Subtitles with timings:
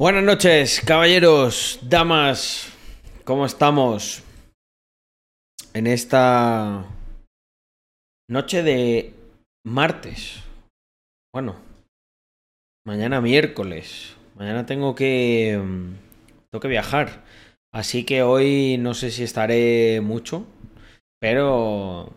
[0.00, 2.72] Buenas noches, caballeros, damas,
[3.24, 4.22] ¿cómo estamos?
[5.74, 6.84] En esta
[8.30, 9.12] noche de
[9.66, 10.44] martes.
[11.34, 11.56] Bueno,
[12.86, 14.14] mañana miércoles.
[14.36, 15.94] Mañana tengo que mm,
[16.52, 17.24] tengo que viajar,
[17.74, 20.46] así que hoy no sé si estaré mucho,
[21.20, 22.12] pero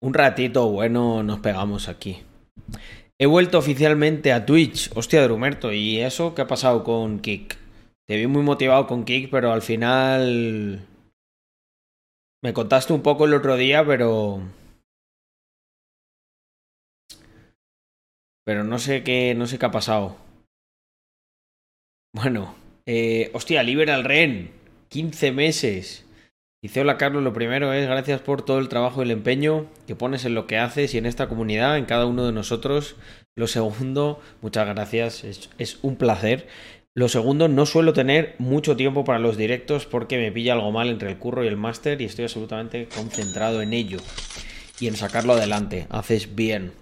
[0.00, 2.22] un ratito bueno nos pegamos aquí.
[3.18, 4.90] He vuelto oficialmente a Twitch.
[4.94, 5.72] Hostia, Drumerto.
[5.72, 7.56] ¿Y eso qué ha pasado con Kick?
[8.06, 10.86] Te vi muy motivado con Kick, pero al final...
[12.42, 14.42] Me contaste un poco el otro día, pero...
[18.44, 20.16] Pero no sé qué, no sé qué ha pasado.
[22.14, 24.52] Bueno, eh, hostia, Liberal Ren.
[24.88, 26.05] 15 meses.
[26.62, 29.94] Dice, hola Carlos, lo primero es gracias por todo el trabajo y el empeño que
[29.94, 32.96] pones en lo que haces y en esta comunidad, en cada uno de nosotros.
[33.36, 36.48] Lo segundo, muchas gracias, es, un placer.
[36.94, 40.88] Lo segundo, no suelo tener mucho tiempo para los directos porque me pilla algo mal
[40.88, 43.98] entre el curro y el máster y estoy absolutamente concentrado en ello
[44.80, 45.86] y en sacarlo adelante.
[45.90, 46.72] Haces bien.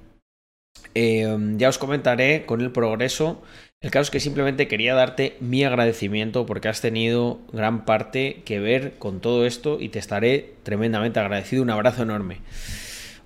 [0.95, 3.43] Eh, ya os comentaré con el progreso.
[3.85, 8.59] El caso es que simplemente quería darte mi agradecimiento porque has tenido gran parte que
[8.59, 11.63] ver con todo esto y te estaré tremendamente agradecido.
[11.63, 12.39] Un abrazo enorme.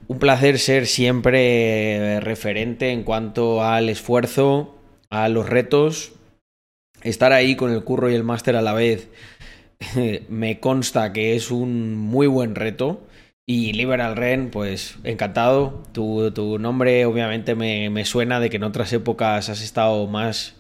[0.09, 4.77] Un placer ser siempre referente en cuanto al esfuerzo,
[5.11, 6.11] a los retos.
[7.05, 9.07] Estar ahí con el curro y el máster a la vez
[10.29, 13.07] me consta que es un muy buen reto.
[13.51, 15.83] Y Liberal Ren, pues encantado.
[15.93, 20.55] Tu, tu nombre obviamente me, me, suena de que en otras épocas has estado más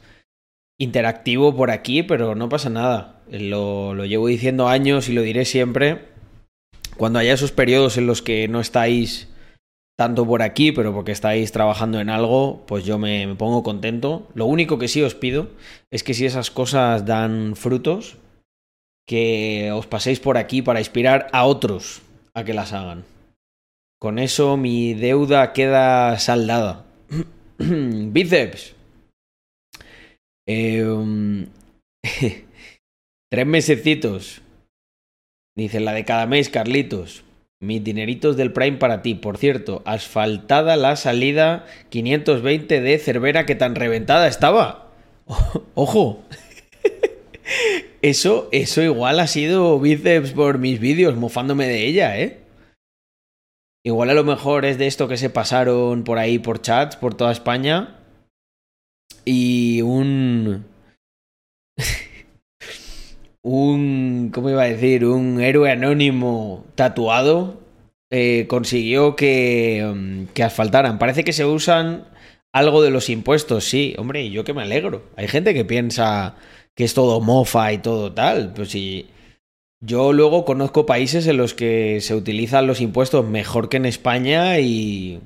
[0.78, 3.20] interactivo por aquí, pero no pasa nada.
[3.30, 6.06] Lo, lo llevo diciendo años y lo diré siempre.
[6.96, 9.28] Cuando haya esos periodos en los que no estáis
[9.98, 14.30] tanto por aquí, pero porque estáis trabajando en algo, pues yo me, me pongo contento.
[14.32, 15.50] Lo único que sí os pido
[15.90, 18.16] es que si esas cosas dan frutos,
[19.06, 22.00] que os paséis por aquí para inspirar a otros
[22.38, 23.04] a que las hagan.
[24.00, 26.84] Con eso mi deuda queda saldada.
[27.58, 28.76] Bíceps.
[30.48, 31.46] Um,
[33.30, 34.42] tres mesecitos.
[35.56, 37.24] Dice la de cada mes, Carlitos.
[37.60, 39.16] Mis dineritos del Prime para ti.
[39.16, 44.92] Por cierto, asfaltada la salida 520 de Cervera que tan reventada estaba.
[45.74, 46.22] Ojo.
[48.00, 52.38] Eso, eso igual ha sido bíceps por mis vídeos, mofándome de ella, ¿eh?
[53.84, 57.14] Igual a lo mejor es de esto que se pasaron por ahí por chats, por
[57.14, 57.96] toda España.
[59.24, 60.64] Y un...
[63.42, 64.30] un...
[64.32, 65.04] ¿Cómo iba a decir?
[65.04, 67.60] Un héroe anónimo tatuado
[68.12, 70.98] eh, consiguió que, que asfaltaran.
[70.98, 72.06] Parece que se usan
[72.52, 73.94] algo de los impuestos, sí.
[73.98, 75.02] Hombre, y yo que me alegro.
[75.16, 76.36] Hay gente que piensa
[76.78, 78.52] que es todo mofa y todo tal.
[78.54, 79.08] Pues si
[79.80, 84.60] yo luego conozco países en los que se utilizan los impuestos mejor que en España
[84.60, 85.20] y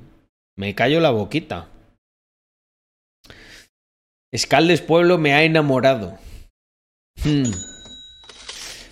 [0.56, 1.68] me callo la boquita.
[4.32, 6.16] Escaldes Pueblo me ha enamorado.
[7.22, 7.50] Hmm.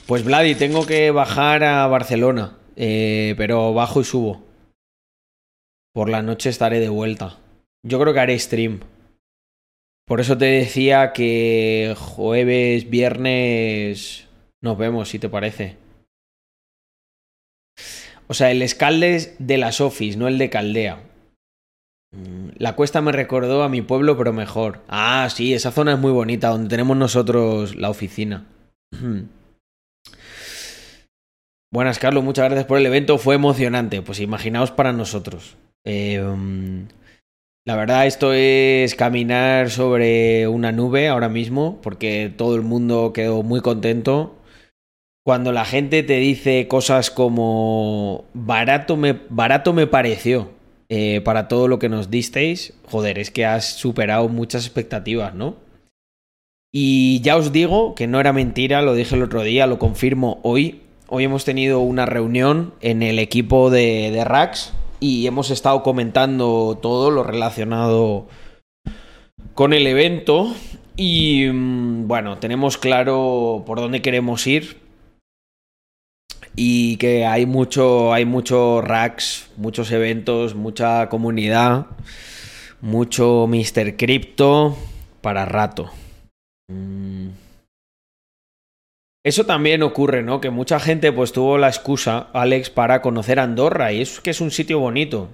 [0.06, 4.44] Pues Vladi, tengo que bajar a Barcelona, eh, pero bajo y subo.
[5.94, 7.38] Por la noche estaré de vuelta.
[7.82, 8.80] Yo creo que haré stream.
[10.10, 14.26] Por eso te decía que jueves, viernes
[14.60, 15.76] nos vemos, si te parece.
[18.26, 21.04] O sea, el Escaldes de las Office, no el de Caldea.
[22.56, 24.80] La cuesta me recordó a mi pueblo, pero mejor.
[24.88, 28.46] Ah, sí, esa zona es muy bonita, donde tenemos nosotros la oficina.
[31.72, 34.02] Buenas, Carlos, muchas gracias por el evento, fue emocionante.
[34.02, 35.56] Pues imaginaos para nosotros.
[35.84, 36.20] Eh,
[37.70, 43.44] la verdad, esto es caminar sobre una nube ahora mismo, porque todo el mundo quedó
[43.44, 44.34] muy contento.
[45.24, 50.50] Cuando la gente te dice cosas como barato me, barato me pareció
[50.88, 55.54] eh, para todo lo que nos disteis, joder, es que has superado muchas expectativas, ¿no?
[56.72, 60.40] Y ya os digo que no era mentira, lo dije el otro día, lo confirmo
[60.42, 60.80] hoy.
[61.06, 66.78] Hoy hemos tenido una reunión en el equipo de, de Rax y hemos estado comentando
[66.80, 68.28] todo lo relacionado
[69.54, 70.54] con el evento
[70.96, 74.78] y mm, bueno, tenemos claro por dónde queremos ir
[76.54, 81.86] y que hay mucho hay muchos racks, muchos eventos, mucha comunidad,
[82.82, 83.96] mucho Mr.
[83.96, 84.76] Crypto
[85.22, 85.90] para rato.
[86.68, 87.39] Mm.
[89.22, 90.40] Eso también ocurre, ¿no?
[90.40, 94.40] Que mucha gente pues tuvo la excusa, Alex, para conocer Andorra y es que es
[94.40, 95.28] un sitio bonito.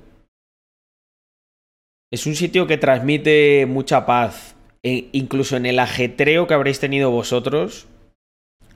[2.13, 4.55] Es un sitio que transmite mucha paz.
[4.83, 7.87] e incluso en el ajetreo que habréis tenido vosotros,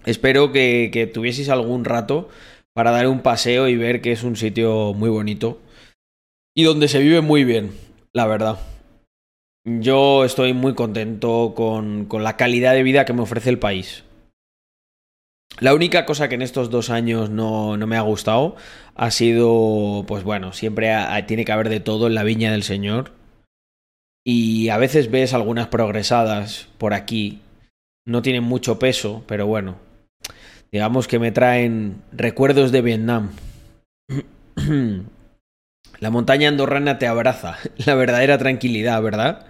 [0.07, 2.29] espero que, tuvieseis algún rato
[2.75, 5.61] para dar un paseo y ver que es un sitio muy bonito
[6.57, 7.73] y donde se vive muy bien,
[8.13, 8.59] la verdad.
[9.65, 14.05] Yo estoy muy contento con, con la calidad de vida que me ofrece el país.
[15.59, 18.57] La única cosa que en estos dos años no, no me ha gustado
[18.95, 20.95] ha sido, pues bueno, siempre
[21.27, 23.13] tiene que haber de todo en la viña del Señor.
[24.25, 27.41] Y a veces ves algunas progresadas por aquí.
[28.07, 29.77] No tienen mucho peso, pero bueno.
[30.73, 33.31] Digamos que me traen recuerdos de Vietnam.
[36.01, 39.47] La montaña andorrana te abraza, la verdadera tranquilidad, ¿verdad?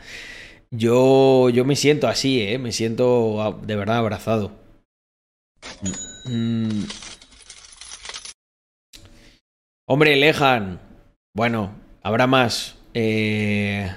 [0.72, 2.58] Yo, yo me siento así, ¿eh?
[2.58, 4.59] Me siento ah, de verdad abrazado.
[6.26, 6.84] Mm.
[9.88, 10.80] Hombre, Lejan.
[11.34, 12.76] Bueno, habrá más.
[12.94, 13.90] Eh...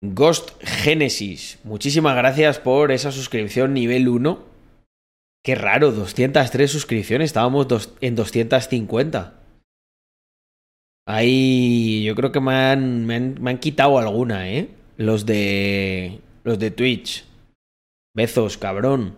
[0.00, 1.58] Ghost Genesis.
[1.64, 4.44] Muchísimas gracias por esa suscripción nivel 1.
[5.44, 7.26] Qué raro, 203 suscripciones.
[7.26, 7.66] Estábamos
[8.00, 9.34] en 250.
[11.06, 14.68] Ahí yo creo que me han, me han, me han quitado alguna, ¿eh?
[14.96, 16.20] Los de.
[16.44, 17.24] Los de Twitch.
[18.18, 19.16] Bezos, cabrón.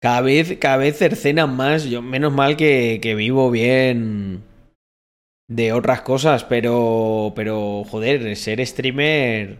[0.00, 1.84] Cada vez, cada vez cercenan más.
[1.84, 4.44] Yo, menos mal que, que vivo bien
[5.48, 7.32] de otras cosas, pero.
[7.34, 9.58] Pero, joder, ser streamer.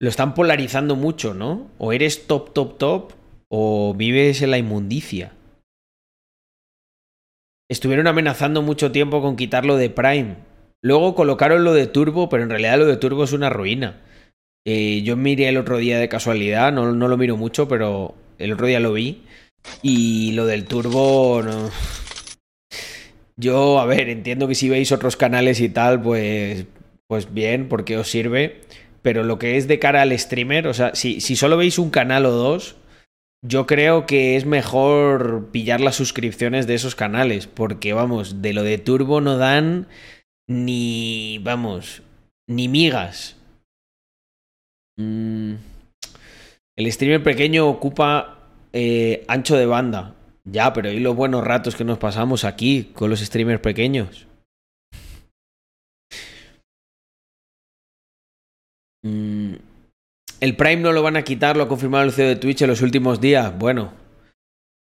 [0.00, 1.70] Lo están polarizando mucho, ¿no?
[1.78, 3.12] O eres top, top, top,
[3.48, 5.32] o vives en la inmundicia.
[7.70, 10.38] Estuvieron amenazando mucho tiempo con quitarlo de Prime.
[10.82, 14.03] Luego colocaron lo de Turbo, pero en realidad lo de Turbo es una ruina.
[14.66, 18.52] Eh, yo miré el otro día de casualidad, no, no, lo miro mucho, pero el
[18.52, 19.22] otro día lo vi.
[19.82, 21.70] Y lo del Turbo, no.
[23.36, 26.66] Yo, a ver, entiendo que si veis otros canales y tal, pues,
[27.08, 28.60] pues bien, porque os sirve.
[29.02, 31.90] Pero lo que es de cara al streamer, o sea, si, si solo veis un
[31.90, 32.76] canal o dos,
[33.46, 38.62] yo creo que es mejor pillar las suscripciones de esos canales, porque vamos, de lo
[38.62, 39.88] de Turbo no dan
[40.48, 42.02] ni, vamos,
[42.46, 43.36] ni migas.
[44.96, 45.54] Mm.
[46.76, 48.38] El streamer pequeño ocupa
[48.72, 50.14] eh, ancho de banda.
[50.44, 54.26] Ya, pero ¿y los buenos ratos que nos pasamos aquí con los streamers pequeños?
[59.02, 59.54] Mm.
[60.40, 62.68] El Prime no lo van a quitar, lo ha confirmado el CEO de Twitch en
[62.68, 63.56] los últimos días.
[63.58, 63.92] Bueno,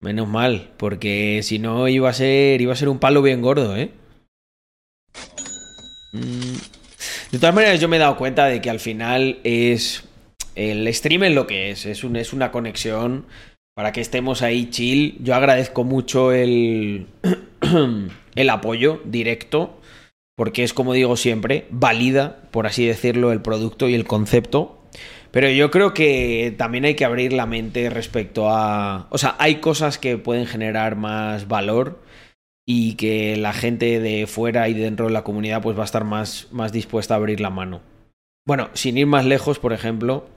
[0.00, 3.76] menos mal, porque si no iba a ser, iba a ser un palo bien gordo,
[3.76, 3.90] ¿eh?
[6.12, 6.83] Mm.
[7.34, 10.04] De todas maneras, yo me he dado cuenta de que al final es.
[10.54, 11.84] El stream es lo que es.
[11.84, 13.26] Es, un, es una conexión
[13.74, 15.16] para que estemos ahí chill.
[15.18, 17.08] Yo agradezco mucho el.
[18.36, 19.80] el apoyo directo.
[20.36, 24.78] Porque es como digo siempre, valida, por así decirlo, el producto y el concepto.
[25.32, 29.08] Pero yo creo que también hay que abrir la mente respecto a...
[29.10, 32.03] O sea, hay cosas que pueden generar más valor
[32.66, 36.04] y que la gente de fuera y dentro de la comunidad pues va a estar
[36.04, 37.82] más, más dispuesta a abrir la mano.
[38.46, 40.28] Bueno, sin ir más lejos, por ejemplo,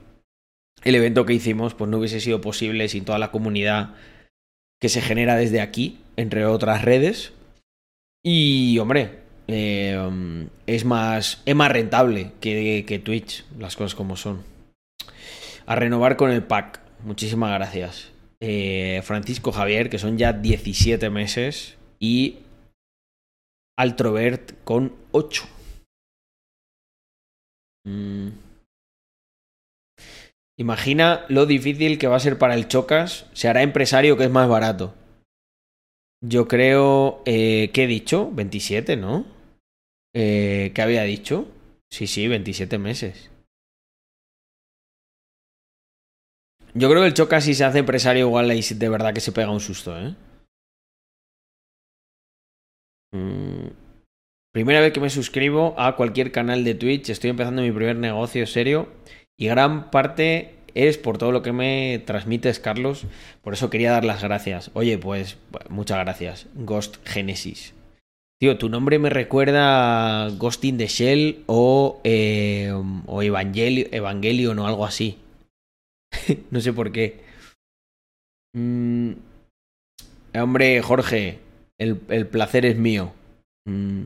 [0.82, 3.94] el evento que hicimos pues no hubiese sido posible sin toda la comunidad
[4.80, 7.32] que se genera desde aquí, entre otras redes.
[8.22, 14.42] Y, hombre, eh, es, más, es más rentable que, que Twitch, las cosas como son
[15.68, 16.80] a renovar con el pack.
[17.04, 18.10] Muchísimas gracias.
[18.40, 21.77] Eh, Francisco Javier, que son ya 17 meses.
[22.00, 22.38] Y
[23.78, 25.44] Altrovert con 8.
[27.84, 28.28] Mm.
[30.58, 33.26] Imagina lo difícil que va a ser para el Chocas.
[33.32, 34.94] Se hará empresario que es más barato.
[36.20, 37.22] Yo creo...
[37.26, 38.30] Eh, ¿Qué he dicho?
[38.32, 39.24] 27, ¿no?
[40.14, 41.46] Eh, ¿Qué había dicho?
[41.90, 43.30] Sí, sí, 27 meses.
[46.74, 49.32] Yo creo que el Choca si se hace empresario igual ahí de verdad que se
[49.32, 50.14] pega un susto, ¿eh?
[53.12, 53.68] Mm.
[54.52, 58.46] Primera vez que me suscribo a cualquier canal de Twitch, estoy empezando mi primer negocio
[58.46, 58.88] serio
[59.38, 63.06] y gran parte es por todo lo que me transmites, Carlos.
[63.42, 64.70] Por eso quería dar las gracias.
[64.74, 65.36] Oye, pues
[65.68, 67.74] muchas gracias, Ghost Genesis.
[68.40, 72.72] Tío, tu nombre me recuerda a Ghost in the Shell o, eh,
[73.06, 75.18] o Evangelion o algo así.
[76.50, 77.20] no sé por qué.
[78.54, 79.12] Mm,
[80.34, 81.38] hombre, Jorge,
[81.78, 83.12] el, el, placer es mío.
[83.66, 84.04] Mm.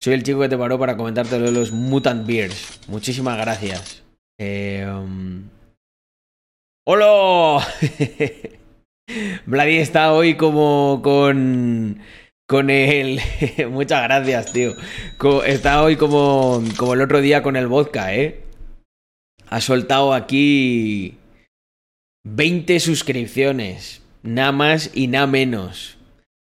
[0.00, 2.80] Soy el chico que te paró para comentarte lo de los Mutant Beers.
[2.88, 4.02] Muchísimas gracias.
[4.40, 5.48] Eh, um...
[6.84, 7.64] ¡Hola!
[9.46, 12.00] Vladi está hoy como con
[12.52, 13.18] con el...
[13.70, 14.74] Muchas gracias, tío.
[15.46, 18.42] Está hoy como, como el otro día con el vodka, ¿eh?
[19.48, 21.16] Ha soltado aquí
[22.24, 24.01] 20 suscripciones.
[24.22, 25.96] Nada más y nada menos.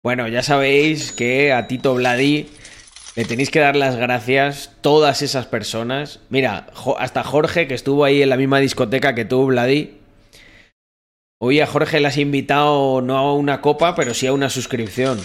[0.02, 2.48] Bueno, ya sabéis que a Tito Vladi
[3.16, 6.20] le tenéis que dar las gracias todas esas personas.
[6.28, 6.66] Mira,
[6.98, 9.98] hasta Jorge, que estuvo ahí en la misma discoteca que tú, Vladi.
[11.40, 15.20] Hoy a Jorge le has invitado no a una copa, pero sí a una suscripción.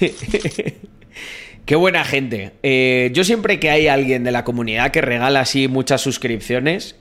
[1.66, 2.52] Qué buena gente.
[2.62, 6.96] Eh, yo siempre que hay alguien de la comunidad que regala así muchas suscripciones,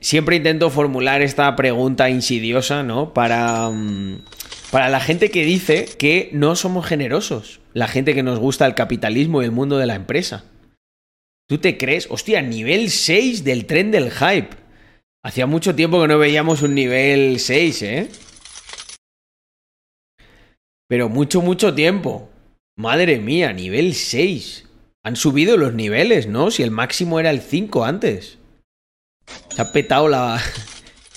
[0.00, 3.12] siempre intento formular esta pregunta insidiosa, ¿no?
[3.12, 3.70] Para...
[3.70, 4.18] Mm,
[4.70, 8.74] para la gente que dice que no somos generosos, la gente que nos gusta el
[8.74, 10.44] capitalismo y el mundo de la empresa.
[11.48, 12.08] ¿Tú te crees?
[12.10, 14.50] Hostia, nivel 6 del tren del hype.
[15.24, 18.08] Hacía mucho tiempo que no veíamos un nivel 6, ¿eh?
[20.88, 22.28] Pero mucho, mucho tiempo.
[22.76, 24.66] Madre mía, nivel 6.
[25.04, 26.50] Han subido los niveles, ¿no?
[26.50, 28.38] Si el máximo era el 5 antes.
[29.54, 30.40] Se ha petado la...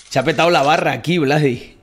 [0.08, 1.78] Se ha petado la barra aquí, Vladi.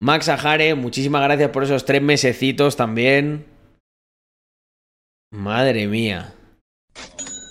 [0.00, 3.46] Max Ajare, muchísimas gracias por esos tres mesecitos también.
[5.30, 6.34] Madre mía.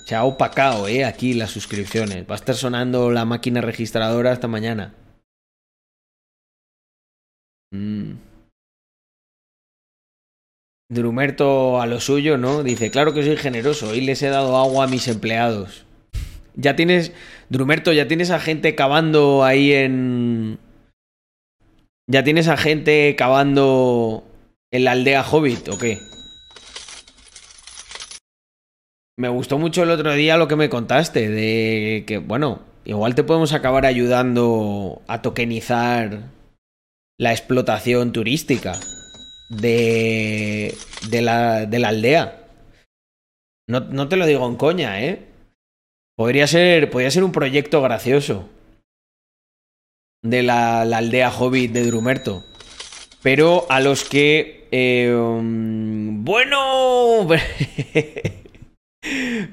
[0.06, 2.30] Se ha opacado, eh, aquí las suscripciones.
[2.30, 4.94] Va a estar sonando la máquina registradora hasta mañana.
[7.72, 8.16] Mm.
[10.90, 12.64] Drumerto a lo suyo, ¿no?
[12.64, 15.86] Dice, claro que soy generoso y les he dado agua a mis empleados.
[16.56, 17.14] Ya tienes,
[17.50, 20.60] Drumerto, ya tienes a gente cavando ahí en,
[22.12, 24.26] ¿Ya tienes a gente cavando
[24.70, 25.98] en la aldea Hobbit o qué?
[29.18, 33.24] Me gustó mucho el otro día lo que me contaste de que, bueno, igual te
[33.24, 36.24] podemos acabar ayudando a tokenizar
[37.18, 38.74] la explotación turística
[39.50, 40.76] de,
[41.10, 42.46] de, la, de la aldea.
[43.70, 45.31] No, no te lo digo en coña, ¿eh?
[46.22, 48.48] Podría ser, podría ser un proyecto gracioso
[50.22, 52.46] de la, aldea hobbit de Drumerto.
[53.24, 54.68] Pero a los que...
[54.70, 57.28] Eh, um, bueno...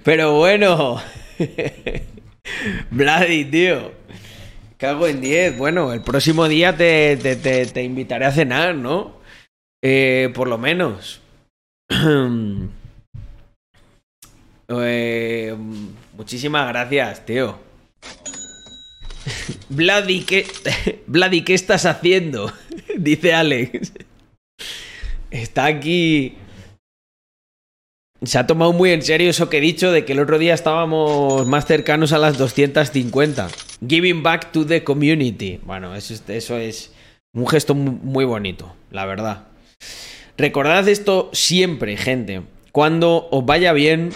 [0.04, 1.00] Pero bueno...
[2.90, 3.92] Bloody, tío.
[4.76, 5.56] Cago en 10.
[5.56, 9.16] Bueno, el próximo día te, te, te, invitaré a cenar, ¿no?
[9.82, 11.22] Eh, por lo menos.
[14.68, 15.56] eh,
[16.18, 17.58] muchísimas gracias, tío.
[19.68, 20.46] Vladi, ¿qué,
[21.46, 22.52] ¿qué estás haciendo?
[22.98, 23.92] Dice Alex.
[25.30, 26.34] Está aquí.
[28.22, 30.52] Se ha tomado muy en serio eso que he dicho de que el otro día
[30.52, 33.48] estábamos más cercanos a las 250.
[33.86, 35.60] Giving back to the community.
[35.64, 36.92] Bueno, eso, eso es
[37.32, 39.46] un gesto muy bonito, la verdad.
[40.36, 42.42] Recordad esto siempre, gente.
[42.72, 44.10] Cuando os vaya bien,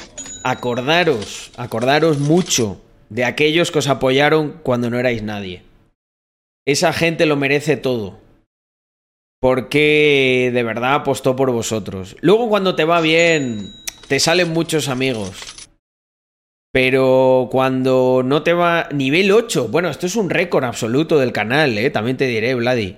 [0.45, 5.63] acordaros, acordaros mucho de aquellos que os apoyaron cuando no erais nadie.
[6.65, 8.21] Esa gente lo merece todo.
[9.41, 12.17] Porque de verdad apostó por vosotros.
[12.21, 13.73] Luego cuando te va bien,
[14.09, 15.33] te salen muchos amigos.
[16.73, 18.89] Pero cuando no te va...
[18.95, 19.69] Nivel 8.
[19.69, 21.91] Bueno, esto es un récord absoluto del canal, ¿eh?
[21.91, 22.97] También te diré, Vladi.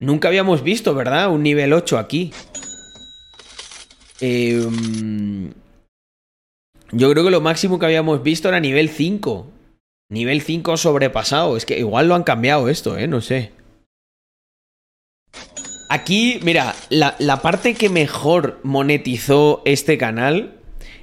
[0.00, 1.30] Nunca habíamos visto, ¿verdad?
[1.30, 2.32] Un nivel 8 aquí.
[4.20, 4.66] Eh...
[6.92, 9.46] Yo creo que lo máximo que habíamos visto era nivel 5.
[10.08, 11.56] Nivel 5 sobrepasado.
[11.56, 13.08] Es que igual lo han cambiado esto, ¿eh?
[13.08, 13.52] No sé.
[15.88, 20.54] Aquí, mira, la, parte que mejor monetizó este canal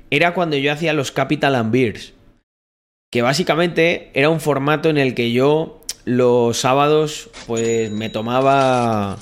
[0.10, 2.14] era cuando yo hacía los Capital and Beers.
[3.12, 9.18] Que básicamente era un formato en el que yo los sábados, pues me tomaba.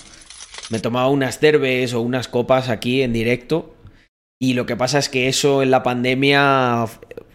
[0.70, 3.76] Me tomaba unas cerves o unas copas aquí en directo
[4.42, 6.88] y lo que pasa es que eso en la pandemia,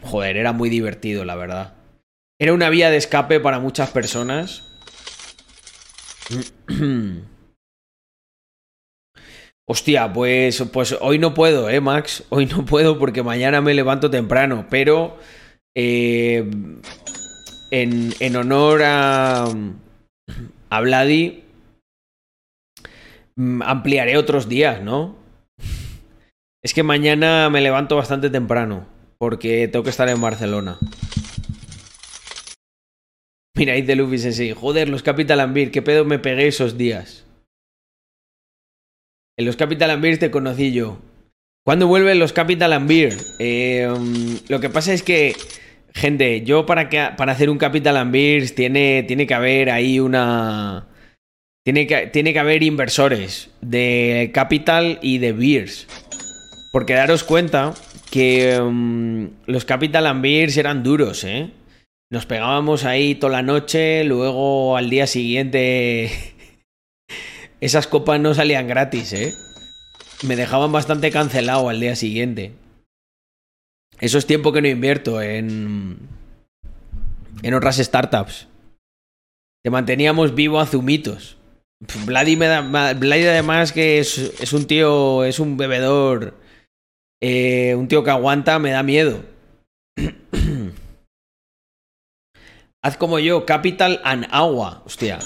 [0.02, 1.74] joder, era muy divertido, la verdad.
[2.36, 4.64] Era una vía de escape para muchas personas.
[9.68, 12.24] Hostia, pues, pues hoy no puedo, ¿eh, Max?
[12.28, 15.16] Hoy no puedo porque mañana me levanto temprano, pero
[15.76, 16.44] eh,
[17.70, 19.44] en, en, honor a,
[20.70, 21.44] a Vladi
[23.36, 25.25] mm, ampliaré otros días, ¿no?
[26.66, 30.80] Es que mañana me levanto bastante temprano, porque tengo que estar en Barcelona.
[33.56, 34.52] Mira, ahí de Luffy Sensei.
[34.52, 37.24] Joder, los Capital Ambir, qué pedo me pegué esos días.
[39.38, 40.98] En los Capital Ambir te conocí yo.
[41.64, 43.16] ¿Cuándo vuelven los Capital Ambir?
[43.38, 45.36] Eh, um, lo que pasa es que,
[45.94, 50.88] gente, yo para, que, para hacer un Capital Ambir tiene, tiene que haber ahí una
[51.64, 55.86] Tiene que, tiene que haber inversores de Capital y de Beers.
[56.72, 57.74] Porque daros cuenta
[58.10, 61.50] que mm, los Capital and eran duros, ¿eh?
[62.10, 66.34] Nos pegábamos ahí toda la noche, luego al día siguiente
[67.60, 69.32] esas copas no salían gratis, ¿eh?
[70.22, 72.52] Me dejaban bastante cancelado al día siguiente.
[74.00, 75.98] Eso es tiempo que no invierto en
[77.42, 78.48] en otras startups.
[79.62, 81.36] Te manteníamos vivo a zumitos.
[82.06, 86.34] Vladi, además que es, un tío, es un bebedor,
[87.20, 89.24] eh, un tío que aguanta, me da miedo.
[92.82, 94.82] Haz como yo, Capital and Agua.
[94.84, 95.18] Hostia.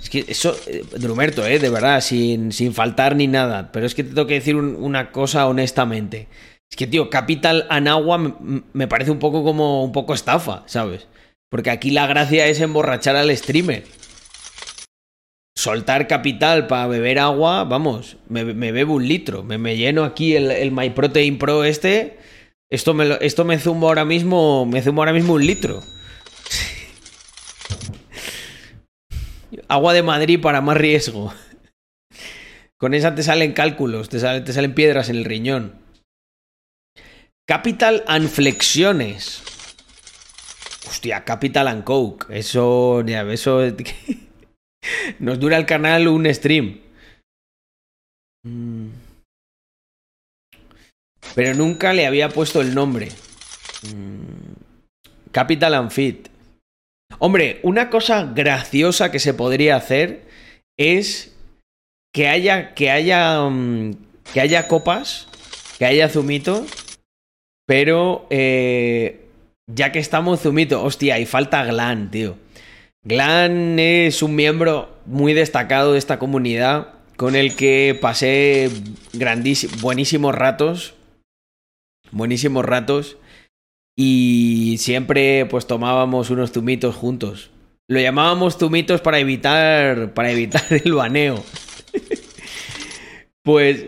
[0.00, 3.72] Es que eso, eh, Drumerto, eh, de verdad, sin, sin faltar ni nada.
[3.72, 6.28] Pero es que te tengo que decir un, una cosa honestamente.
[6.70, 10.62] Es que, tío, Capital and Agua me, me parece un poco como un poco estafa,
[10.66, 11.06] ¿sabes?
[11.50, 13.84] Porque aquí la gracia es emborrachar al streamer.
[15.54, 19.42] Soltar capital para beber agua, vamos, me, bebo un litro.
[19.42, 22.18] Me, lleno aquí el, el My Pro este.
[22.70, 24.64] Esto me, esto me zumbo ahora mismo.
[24.64, 25.82] Me zumbo ahora mismo un litro.
[29.68, 31.32] Agua de Madrid para más riesgo.
[32.78, 35.80] Con esa te salen cálculos, te salen, te salen piedras en el riñón.
[37.46, 39.42] Capital and flexiones.
[40.88, 42.26] Hostia, Capital and Coke.
[42.30, 43.60] Eso, eso.
[45.18, 46.80] Nos dura el canal un stream.
[48.44, 48.88] Mm.
[51.34, 53.08] Pero nunca le había puesto el nombre.
[53.94, 54.52] Mm.
[55.30, 56.28] Capital and Fit.
[57.18, 60.26] Hombre, una cosa graciosa que se podría hacer
[60.78, 61.34] es
[62.12, 63.94] que haya que haya um,
[64.32, 65.28] que haya copas,
[65.78, 66.66] que haya zumito,
[67.66, 69.20] pero eh,
[69.66, 72.36] ya que estamos zumito, hostia, y falta Glan, tío.
[73.04, 78.70] Glan es un miembro muy destacado de esta comunidad con el que pasé
[79.80, 80.94] buenísimos ratos.
[82.12, 83.16] Buenísimos ratos.
[83.96, 87.50] Y siempre pues tomábamos unos zumitos juntos.
[87.88, 91.42] Lo llamábamos zumitos para evitar para evitar el baneo.
[93.42, 93.84] pues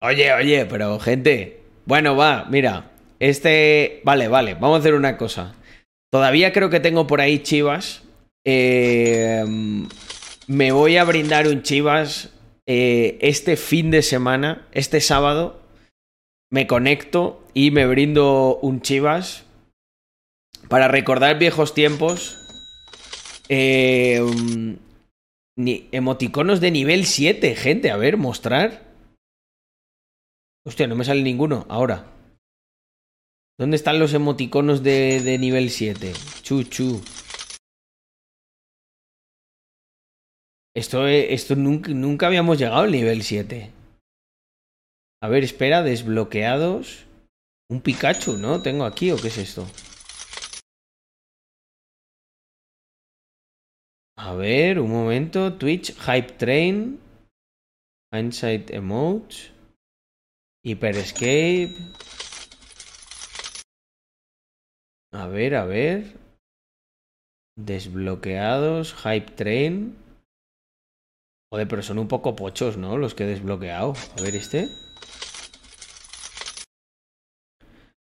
[0.00, 5.56] oye, oye, pero gente, bueno, va, mira, este, vale, vale, vamos a hacer una cosa.
[6.12, 8.03] Todavía creo que tengo por ahí chivas.
[8.44, 9.44] Eh,
[10.46, 12.30] me voy a brindar un chivas
[12.66, 15.62] eh, este fin de semana, este sábado.
[16.50, 19.44] Me conecto y me brindo un chivas
[20.68, 22.38] para recordar viejos tiempos.
[25.56, 27.90] Ni, emoticonos de nivel 7, gente.
[27.90, 28.92] A ver, mostrar.
[30.66, 32.10] Hostia, no me sale ninguno ahora.
[33.58, 36.12] ¿Dónde están los emoticonos de, de nivel 7?
[36.42, 37.00] Chuchu.
[40.76, 43.70] Esto, esto nunca, nunca habíamos llegado al nivel 7.
[45.22, 47.06] A ver, espera, desbloqueados.
[47.70, 48.60] Un Pikachu, ¿no?
[48.60, 49.66] Tengo aquí, ¿o qué es esto?
[54.18, 55.54] A ver, un momento.
[55.56, 57.00] Twitch, Hype Train.
[58.12, 59.52] Hindsight Emotes.
[60.64, 61.74] Hyper Escape.
[65.12, 66.18] A ver, a ver.
[67.56, 70.03] Desbloqueados, Hype Train.
[71.54, 72.98] Joder, pero son un poco pochos, ¿no?
[72.98, 73.94] Los que he desbloqueado.
[74.18, 74.70] A ver este.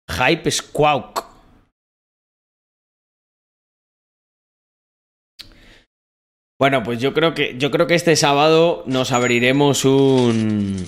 [0.09, 1.23] Hype Squawk.
[6.59, 10.85] Bueno, pues yo creo que yo creo que este sábado nos abriremos un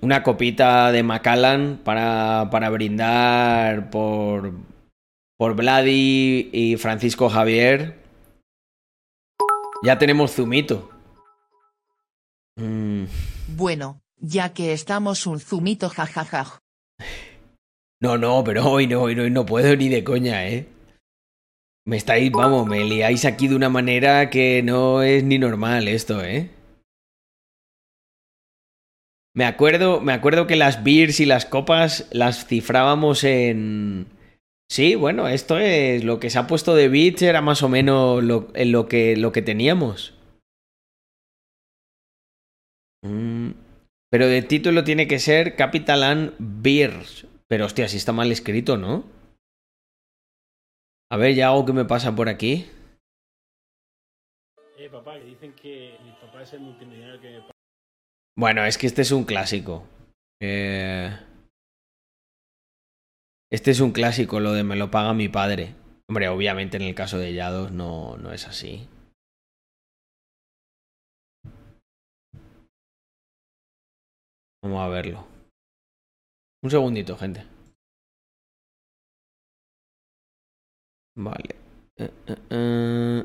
[0.00, 4.54] una copita de Macallan para, para brindar por
[5.38, 8.02] por Vladi y Francisco Javier.
[9.84, 10.92] Ya tenemos Zumito.
[12.56, 13.04] Mm.
[13.56, 16.58] Bueno, ya que estamos un Zumito jajaja.
[18.00, 20.66] No, no, pero hoy no, hoy no, hoy no puedo ni de coña, ¿eh?
[21.84, 26.22] Me estáis, vamos, me liáis aquí de una manera que no es ni normal esto,
[26.22, 26.50] ¿eh?
[29.34, 34.06] Me acuerdo, me acuerdo que las beers y las copas las cifrábamos en
[34.72, 38.24] Sí, bueno, esto es lo que se ha puesto de bits era más o menos
[38.24, 40.14] lo, en lo que, lo que teníamos.
[43.02, 43.50] Mm,
[44.10, 47.26] pero de título tiene que ser Capital and Beers.
[47.48, 49.04] Pero hostia, si está mal escrito, ¿no?
[51.10, 52.66] A ver, ya algo que me pasa por aquí.
[54.78, 57.44] Eh, papá, que dicen que mi papá es el multimillonario que me...
[58.38, 59.86] Bueno, es que este es un clásico.
[60.40, 61.14] Eh...
[63.52, 65.74] Este es un clásico, lo de me lo paga mi padre.
[66.08, 68.88] Hombre, obviamente en el caso de Yados no, no es así.
[74.62, 75.26] Vamos a verlo.
[76.62, 77.44] Un segundito, gente.
[81.16, 81.56] Vale.
[81.96, 83.24] Eh, eh, eh.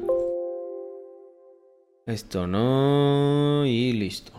[2.08, 3.66] Esto no.
[3.66, 4.34] Y listo.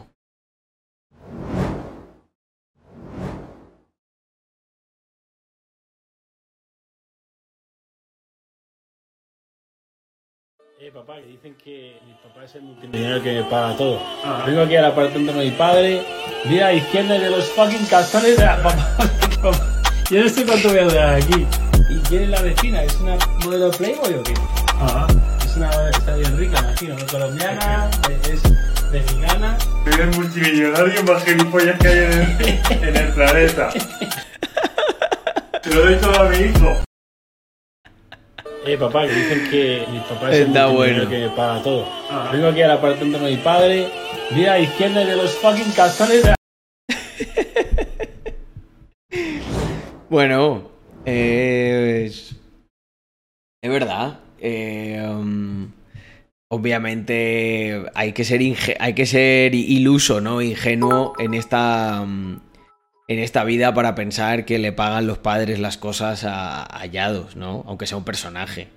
[10.81, 14.01] Eh, papá, que dicen que mi papá es el multimillonario que me paga todo.
[14.47, 16.03] Vengo aquí al apartamento de mi padre,
[16.45, 18.88] mira a la izquierda y de los fucking calzones de la papá.
[19.43, 19.59] papá.
[20.09, 21.47] Yo no sé cuánto voy a durar aquí.
[21.91, 22.83] ¿Y quién es la vecina?
[22.85, 24.35] ¿Es una modelo Playboy o qué?
[25.45, 27.07] Es una, está bien rica, imagino, ¿no?
[27.07, 27.91] colombiana,
[28.31, 28.43] es
[28.93, 29.59] mexicana.
[29.85, 33.71] Soy el multimillonario más gilipollas que hay en el, en el planeta.
[35.61, 36.88] Se lo doy todo a mi hijo.
[38.68, 41.09] Eh, papá, que dicen que mi papá es Está bueno.
[41.09, 41.87] que me paga todo.
[42.33, 43.88] Vengo aquí al apartamento de mi padre,
[44.35, 46.35] mira a la izquierda de los fucking calzones de la
[50.11, 50.68] Bueno,
[51.07, 52.37] eh, es,
[53.62, 54.20] es verdad.
[54.40, 55.70] eh, um,
[56.50, 60.40] obviamente hay que ser inge- hay que ser iluso, ¿no?
[60.42, 62.38] Ingenuo en esta um,
[63.09, 67.37] en esta vida para pensar que le pagan los padres las cosas a, a Yados,
[67.37, 67.64] ¿no?
[67.66, 68.68] Aunque sea un personaje.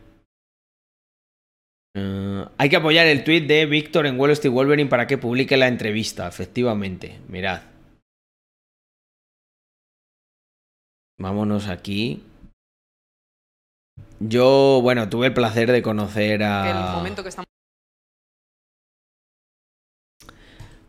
[1.94, 5.58] Eh, hay que apoyar el tweet de Víctor en Wall Street Wolverine para que publique
[5.58, 7.20] la entrevista, efectivamente.
[7.28, 7.62] Mirad.
[11.20, 12.24] Vámonos aquí.
[14.20, 16.70] Yo, bueno, tuve el placer de conocer a.
[16.70, 17.48] el momento que estamos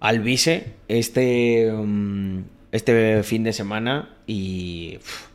[0.01, 5.29] al Vise este, um, este fin de semana y uf,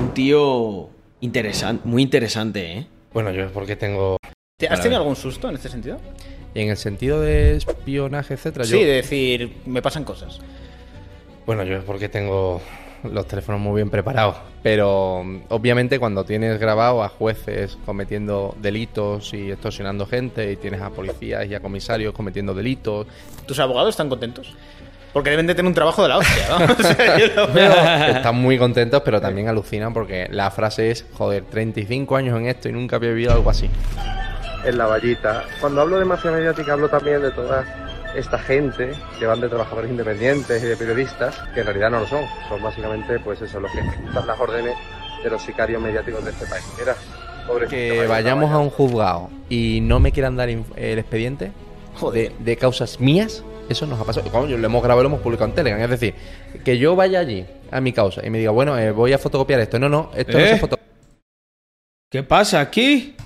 [0.00, 0.88] un tío
[1.20, 2.86] interesante, muy interesante, ¿eh?
[3.12, 4.16] Bueno, yo es porque tengo.
[4.58, 5.98] ¿Te- ¿Has tenido algún susto en este sentido?
[6.54, 8.64] En el sentido de espionaje, etcétera.
[8.64, 10.38] Sí, yo, de decir, me pasan cosas.
[11.44, 12.60] Bueno, yo es porque tengo
[13.04, 14.36] los teléfonos muy bien preparados.
[14.62, 20.80] Pero mm, obviamente cuando tienes grabado a jueces cometiendo delitos y extorsionando gente y tienes
[20.80, 23.06] a policías y a comisarios cometiendo delitos,
[23.46, 24.54] ¿Tus abogados están contentos?
[25.16, 26.74] Porque deben de tener un trabajo de la hostia, ¿no?
[26.78, 27.72] O sea, yo lo veo-
[28.16, 32.68] están muy contentos, pero también alucinan porque la frase es, joder, 35 años en esto
[32.68, 33.70] y nunca había vivido algo así.
[34.66, 35.44] en la vallita.
[35.58, 37.64] Cuando hablo de mafia mediática hablo también de toda
[38.14, 42.06] esta gente que van de trabajadores independientes y de periodistas, que en realidad no lo
[42.06, 42.20] son.
[42.50, 44.74] Son básicamente, pues eso, los que ejecutan las órdenes
[45.24, 46.62] de los sicarios mediáticos de este país.
[47.70, 48.56] Que vaya, vayamos vaya.
[48.56, 51.52] a un juzgado y no me quieran dar el expediente
[51.98, 52.32] Joder.
[52.32, 54.30] de, de causas mías, eso nos ha pasado.
[54.30, 55.82] Coño, lo hemos grabado y lo hemos publicado en Telegram.
[55.82, 56.14] Es decir,
[56.64, 59.60] que yo vaya allí a mi causa y me diga, bueno, eh, voy a fotocopiar
[59.60, 59.78] esto.
[59.78, 60.48] No, no, esto no ¿Eh?
[60.48, 60.86] se fotocopia.
[62.10, 63.16] ¿Qué pasa aquí?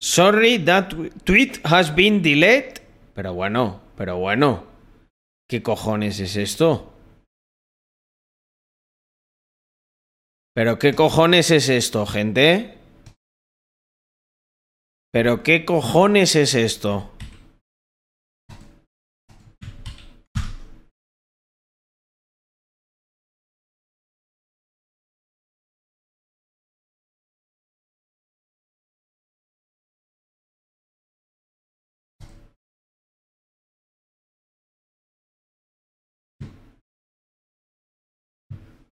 [0.00, 0.92] Sorry, that
[1.24, 2.82] tweet has been deleted.
[3.14, 4.64] Pero bueno, pero bueno.
[5.48, 6.92] ¿Qué cojones es esto?
[10.54, 12.78] ¿Pero qué cojones es esto, gente?
[15.12, 17.10] ¿Pero qué cojones es esto?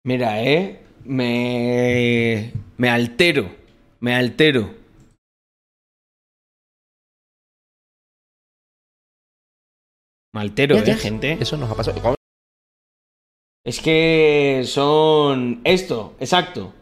[0.04, 0.80] Mira, eh.
[1.04, 2.52] Me.
[2.76, 3.50] Me altero.
[4.00, 4.74] Me altero.
[10.34, 11.36] Me altero, eh, gente.
[11.40, 12.16] Eso nos ha pasado.
[13.64, 16.74] Es que son esto, exacto.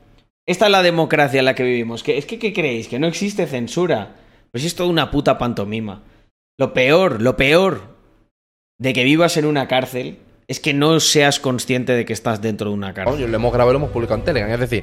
[0.46, 2.02] Esta es la democracia en la que vivimos.
[2.02, 2.88] Que, es que, ¿qué creéis?
[2.88, 4.16] Que no existe censura.
[4.50, 6.02] Pues es toda una puta pantomima.
[6.58, 7.96] Lo peor, lo peor
[8.78, 10.18] de que vivas en una cárcel
[10.50, 13.14] es que no seas consciente de que estás dentro de una cárcel.
[13.14, 14.52] Coño, lo hemos grabado y lo hemos publicado en Telegram.
[14.52, 14.82] Es decir,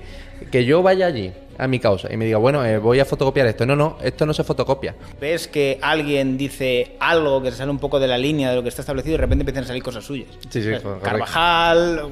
[0.50, 3.48] que yo vaya allí a mi causa y me diga, bueno, eh, voy a fotocopiar
[3.48, 3.66] esto.
[3.66, 4.96] No, no, esto no se fotocopia.
[5.20, 8.64] Ves que alguien dice algo que se sale un poco de la línea de lo
[8.64, 10.30] que está establecido y de repente empiezan a salir cosas suyas.
[10.50, 11.00] Sí, sí, correcto.
[11.04, 12.12] Carvajal,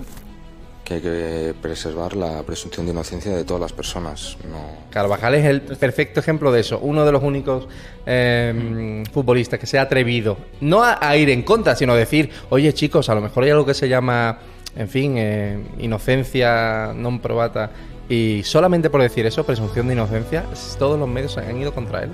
[0.86, 4.38] que hay que preservar la presunción de inocencia de todas las personas.
[4.50, 6.80] No, Carvajal es el perfecto ejemplo de eso.
[6.80, 7.68] Uno de los únicos
[8.06, 12.30] eh, futbolistas que se ha atrevido no a, a ir en contra, sino a decir,
[12.50, 14.40] oye chicos, a lo mejor hay algo que se llama,
[14.76, 17.72] en fin, eh, inocencia non probata.
[18.08, 20.46] Y solamente por decir eso, presunción de inocencia,
[20.78, 22.12] todos los medios han ido contra él.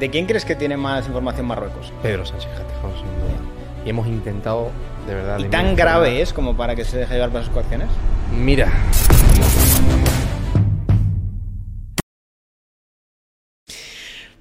[0.00, 1.92] ¿de quién crees que tiene más información Marruecos?
[2.02, 3.84] Pedro Sánchez sin duda.
[3.84, 4.70] Y hemos intentado,
[5.10, 5.38] de verdad...
[5.40, 7.88] ¿Y tan grave es como para que se deje llevar por sus coacciones?
[8.32, 8.72] Mira,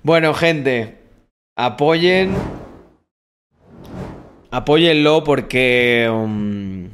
[0.02, 0.98] Bueno, gente,
[1.58, 2.34] apoyen
[4.50, 6.86] apóyenlo porque mm,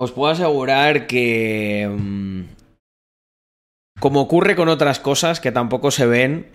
[0.00, 2.44] os puedo asegurar que, mm,
[4.00, 6.46] como ocurre con otras cosas que tampoco se ven,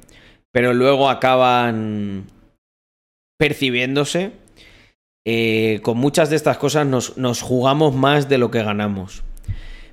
[0.52, 2.26] pero luego acaban
[3.38, 4.32] percibiéndose,
[5.26, 9.24] eh, con muchas de estas cosas nos, nos jugamos más de lo que ganamos.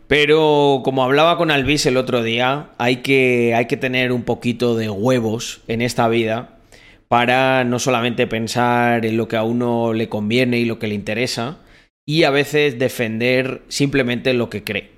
[0.06, 4.74] Pero como hablaba con Alvis el otro día, hay que, hay que tener un poquito
[4.74, 6.58] de huevos en esta vida
[7.06, 10.94] para no solamente pensar en lo que a uno le conviene y lo que le
[10.94, 11.58] interesa,
[12.06, 14.90] y a veces defender simplemente lo que cree.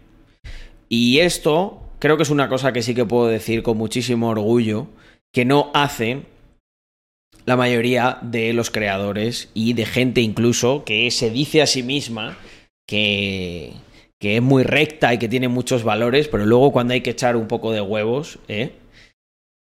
[0.88, 4.88] Y esto creo que es una cosa que sí que puedo decir con muchísimo orgullo,
[5.31, 6.27] que no hacen
[7.44, 12.38] la mayoría de los creadores y de gente incluso que se dice a sí misma
[12.87, 13.72] que,
[14.20, 17.37] que es muy recta y que tiene muchos valores, pero luego cuando hay que echar
[17.37, 18.72] un poco de huevos, ¿eh?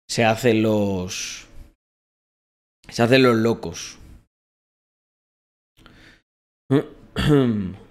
[0.07, 1.47] se hacen los...
[2.89, 3.97] se hacen los locos.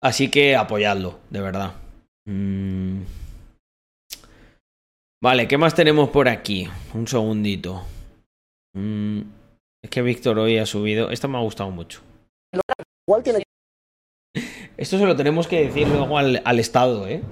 [0.00, 1.74] Así que apoyadlo, de verdad.
[2.26, 3.02] Mm.
[5.22, 6.68] Vale, ¿qué más tenemos por aquí?
[6.94, 7.82] Un segundito.
[8.74, 9.20] Mm,
[9.82, 11.10] Es que Víctor hoy ha subido.
[11.10, 12.00] Esta me ha gustado mucho.
[14.76, 17.22] Esto se lo tenemos que decir luego al, al Estado, ¿eh?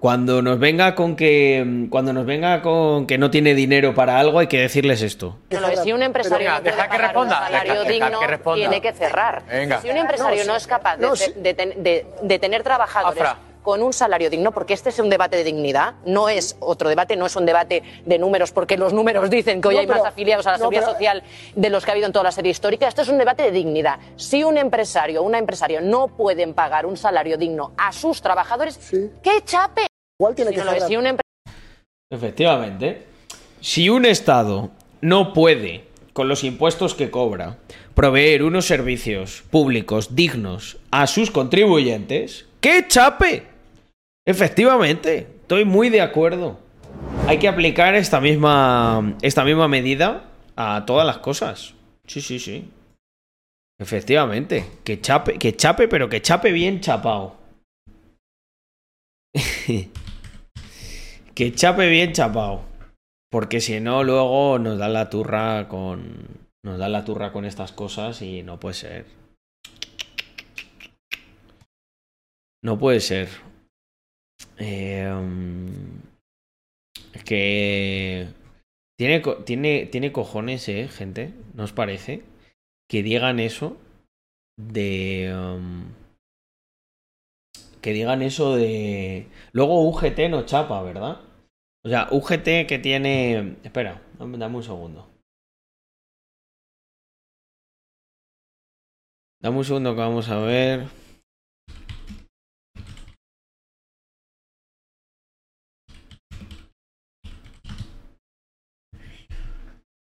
[0.00, 1.86] Cuando nos venga con que.
[1.88, 5.38] Cuando nos venga con que no tiene dinero para algo, hay que decirles esto.
[5.82, 8.26] Si un empresario Venga, no puede deja que responda, un salario deja- deja digno, que
[8.26, 8.56] responda.
[8.56, 9.46] tiene que cerrar.
[9.46, 9.80] Venga.
[9.80, 11.06] Si un empresario no, es capaz de,
[11.40, 13.38] de ten- de- de tener trabajadores Afra.
[13.64, 17.16] Con un salario digno, porque este es un debate de dignidad, no es otro debate,
[17.16, 20.04] no es un debate de números, porque los números dicen que hoy No, hay más
[20.04, 21.22] afiliados a la no, seguridad pero- social
[21.56, 22.86] de los que ha habido en toda la serie histórica.
[22.86, 23.98] Esto es un debate de dignidad.
[24.16, 28.78] Si un empresario o una empresaria no pueden pagar un salario digno a sus trabajadores,
[29.22, 29.86] ¡qué chape!
[30.20, 30.88] Igual tiene Si que no lo es, cerrar.
[30.90, 31.20] si un empre-
[32.10, 33.06] Efectivamente.
[33.60, 37.56] Si un Estado no puede, con los impuestos que cobra,
[37.94, 43.53] proveer unos servicios públicos dignos a sus contribuyentes, ¡qué chape!
[44.26, 46.58] Efectivamente, estoy muy de acuerdo.
[47.26, 50.24] Hay que aplicar esta misma, esta misma medida
[50.56, 51.74] a todas las cosas.
[52.06, 52.70] Sí, sí, sí.
[53.78, 57.36] Efectivamente, que chape, que chape, pero que chape bien chapao.
[61.34, 62.64] que chape bien chapao.
[63.30, 66.44] Porque si no, luego nos da la turra con.
[66.62, 69.06] Nos da la turra con estas cosas y no puede ser.
[72.62, 73.28] No puede ser.
[77.12, 78.28] Es que.
[78.96, 81.34] Tiene, tiene, tiene cojones, eh, gente.
[81.54, 82.22] ¿No parece?
[82.88, 83.76] Que digan eso
[84.56, 85.32] de.
[85.34, 85.92] um,
[87.80, 89.26] que digan eso de.
[89.52, 91.20] Luego UGT no chapa, ¿verdad?
[91.84, 93.56] O sea, UGT que tiene.
[93.62, 95.10] Espera, dame un segundo.
[99.40, 101.03] Dame un segundo que vamos a ver.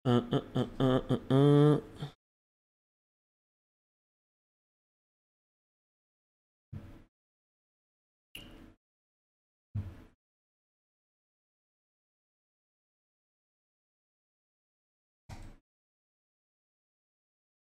[0.06, 1.80] Ah, ah, ah, ah, ah, ah.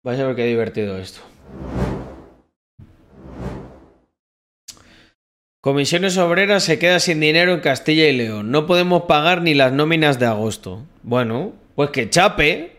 [0.04, 1.20] Vais a ver qué divertido esto.
[5.62, 8.50] Comisiones Obreras se queda sin dinero en Castilla y León.
[8.50, 10.84] No podemos pagar ni las nóminas de agosto.
[11.02, 12.72] Bueno, pues que chape.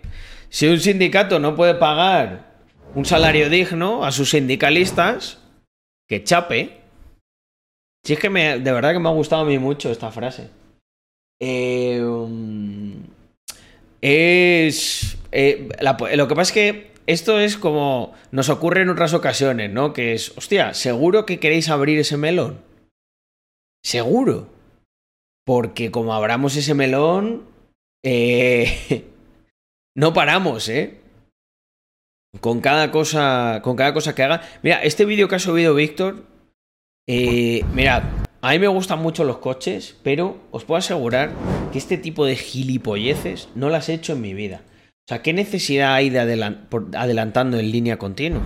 [0.50, 2.52] Si un sindicato no puede pagar
[2.96, 5.40] un salario digno a sus sindicalistas,
[6.06, 6.82] que chape.
[8.04, 10.50] Si es que me, de verdad que me ha gustado a mí mucho esta frase.
[11.42, 12.04] Eh,
[14.02, 15.18] es.
[15.32, 15.70] eh,
[16.18, 19.94] lo que pasa es que esto es como nos ocurre en otras ocasiones, ¿no?
[19.94, 22.60] Que es, hostia, ¿seguro que queréis abrir ese melón?
[23.82, 24.50] Seguro.
[25.46, 27.48] Porque como abramos ese melón,
[28.04, 29.06] eh,
[29.96, 31.00] no paramos, ¿eh?
[32.42, 34.42] Con cada cosa, con cada cosa que haga.
[34.62, 36.26] Mira, este vídeo que ha subido Víctor,
[37.08, 38.04] eh, mirad,
[38.42, 41.32] a mí me gustan mucho los coches, pero os puedo asegurar
[41.72, 44.62] que este tipo de gilipolleces no las he hecho en mi vida.
[44.66, 48.42] O sea, ¿qué necesidad hay de por- adelantando en línea continua?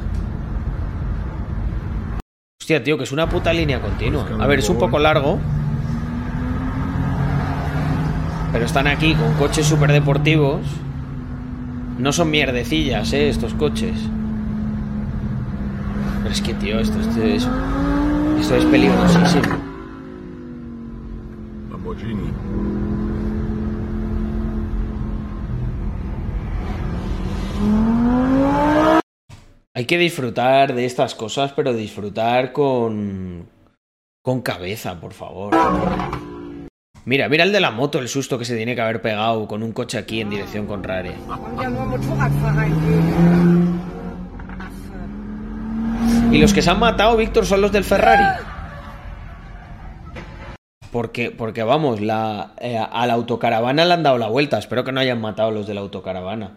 [2.61, 4.25] Hostia, tío, que es una puta línea continua.
[4.39, 5.39] A ver, es un poco largo.
[8.53, 10.61] Pero están aquí con coches superdeportivos.
[11.97, 13.97] No son mierdecillas, eh, estos coches.
[16.21, 17.47] Pero es que, tío, esto, es.
[18.39, 19.57] Esto es peligrosísimo.
[21.71, 22.31] Lamborghini.
[29.73, 33.47] Hay que disfrutar de estas cosas, pero disfrutar con.
[34.21, 35.55] con cabeza, por favor.
[37.05, 39.61] Mira, mira el de la moto, el susto que se tiene que haber pegado con
[39.61, 41.15] un coche aquí en dirección contraria.
[46.31, 48.23] Y los que se han matado, Víctor, son los del Ferrari.
[50.91, 54.57] Porque, porque vamos, la, eh, a la autocaravana le han dado la vuelta.
[54.57, 56.51] Espero que no hayan matado los de la autocaravana.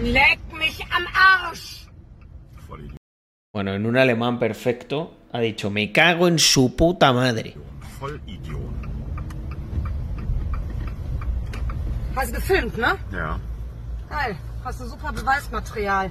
[0.00, 1.88] Leck mich am Arsch!
[3.52, 7.54] Bueno, en un alemán perfecto ha dicho, me cago en su puta madre.
[12.26, 12.96] Gefilmt, ne?
[13.12, 13.38] Ja.
[14.10, 14.36] Geil.
[14.64, 16.10] Hast du super Beweismaterial.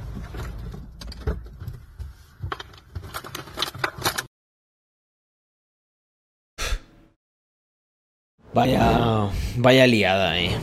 [8.54, 10.58] Vaya, vaya liada, eh.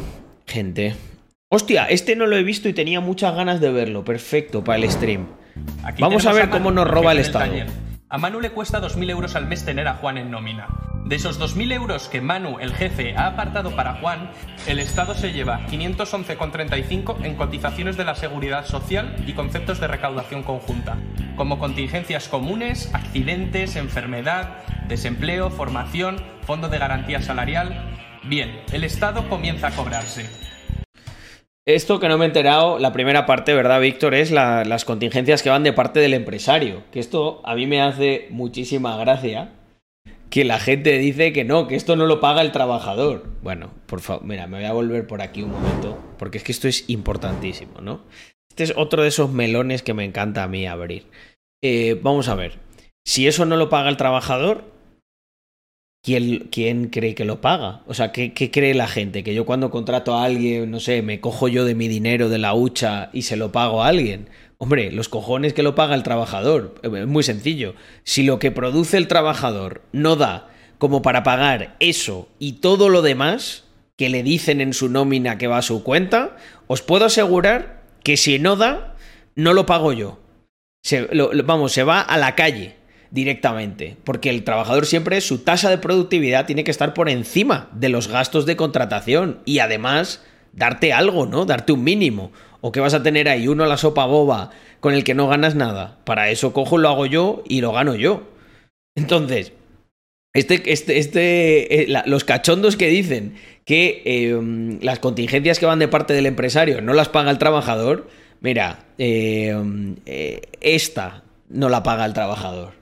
[0.46, 0.96] Gente.
[1.48, 4.04] Hostia, este no lo he visto y tenía muchas ganas de verlo.
[4.04, 5.28] Perfecto, para el stream.
[5.85, 7.52] Aquí Vamos a ver Manu, cómo nos roba el Estado.
[8.09, 10.66] A Manu le cuesta 2.000 euros al mes tener a Juan en nómina.
[11.04, 14.30] De esos 2.000 euros que Manu, el jefe, ha apartado para Juan,
[14.66, 20.42] el Estado se lleva 511,35 en cotizaciones de la seguridad social y conceptos de recaudación
[20.42, 20.96] conjunta,
[21.36, 24.56] como contingencias comunes, accidentes, enfermedad,
[24.88, 27.76] desempleo, formación, fondo de garantía salarial.
[28.24, 30.24] Bien, el Estado comienza a cobrarse.
[31.66, 34.14] Esto que no me he enterado, la primera parte, ¿verdad, Víctor?
[34.14, 36.82] Es la- las contingencias que van de parte del empresario.
[36.90, 39.50] Que esto a mí me hace muchísima gracia.
[40.35, 43.25] Que la gente dice que no, que esto no lo paga el trabajador.
[43.40, 45.97] Bueno, por favor, mira, me voy a volver por aquí un momento.
[46.18, 48.01] Porque es que esto es importantísimo, ¿no?
[48.51, 51.07] Este es otro de esos melones que me encanta a mí abrir.
[51.62, 52.59] Eh, vamos a ver.
[53.07, 54.64] Si eso no lo paga el trabajador,
[56.03, 57.83] ¿quién, quién cree que lo paga?
[57.87, 59.23] O sea, ¿qué, ¿qué cree la gente?
[59.23, 62.38] Que yo cuando contrato a alguien, no sé, me cojo yo de mi dinero de
[62.38, 64.29] la hucha y se lo pago a alguien.
[64.64, 66.77] Hombre, los cojones que lo paga el trabajador.
[66.83, 67.74] Eh, Es muy sencillo.
[68.03, 70.48] Si lo que produce el trabajador no da
[70.79, 73.64] como para pagar eso y todo lo demás
[73.98, 78.16] que le dicen en su nómina que va a su cuenta, os puedo asegurar que
[78.16, 78.96] si no da,
[79.37, 80.18] no lo pago yo.
[80.83, 82.77] Se- lo- vamos, se va a la calle
[83.11, 87.90] directamente, porque el trabajador siempre su tasa de productividad tiene que estar por encima de
[87.90, 90.22] los gastos de contratación y además
[90.55, 91.44] darte algo, ¿no?
[91.44, 92.33] Darte un mínimo.
[92.66, 94.48] O que vas a tener ahí uno a la sopa boba
[94.81, 95.98] con el que no ganas nada.
[96.05, 98.22] Para eso cojo, lo hago yo y lo gano yo.
[98.96, 99.53] Entonces,
[100.33, 103.35] este, este, este, eh, los cachondos que dicen
[103.66, 108.09] que eh, las contingencias que van de parte del empresario no las paga el trabajador,
[108.40, 109.55] mira, eh,
[110.07, 112.72] eh, esta no la paga el trabajador.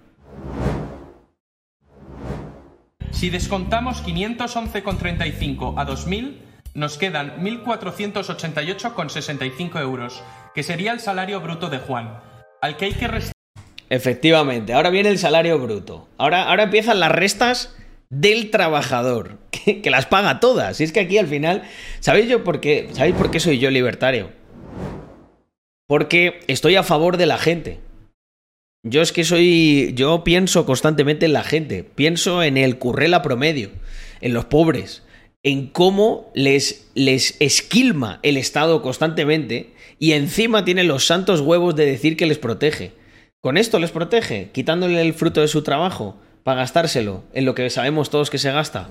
[3.11, 10.23] Si descontamos 511,35 a 2.000, nos quedan 1.488,65 euros,
[10.55, 12.21] que sería el salario bruto de Juan,
[12.61, 13.33] al que hay que restar
[13.93, 16.09] Efectivamente, ahora viene el salario bruto.
[16.17, 17.77] Ahora, ahora empiezan las restas
[18.09, 20.81] del trabajador, que, que las paga todas.
[20.81, 21.65] Y es que aquí al final,
[22.01, 22.89] ¿sabéis yo por qué?
[22.93, 24.31] ¿Sabéis por qué soy yo libertario?
[25.87, 27.81] Porque estoy a favor de la gente.
[28.83, 29.93] Yo es que soy.
[29.95, 31.85] Yo pienso constantemente en la gente.
[31.85, 33.73] Pienso en el currela promedio,
[34.23, 35.03] en los pobres,
[35.43, 41.87] en cómo les, les esquilma el Estado constantemente y encima tiene los santos huevos de
[41.87, 42.93] decir que les protege.
[43.41, 47.71] Con esto les protege, quitándole el fruto de su trabajo para gastárselo en lo que
[47.71, 48.89] sabemos todos que se gasta.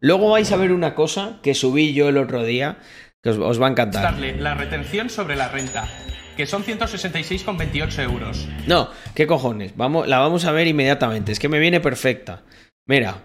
[0.00, 2.78] Luego vais a ver una cosa que subí yo el otro día
[3.22, 4.02] que os, os va a encantar.
[4.02, 5.88] darle la retención sobre la renta,
[6.36, 8.48] que son 166,28 euros.
[8.66, 9.76] No, ¿qué cojones?
[9.76, 11.32] Vamos, la vamos a ver inmediatamente.
[11.32, 12.42] Es que me viene perfecta.
[12.86, 13.22] Mira,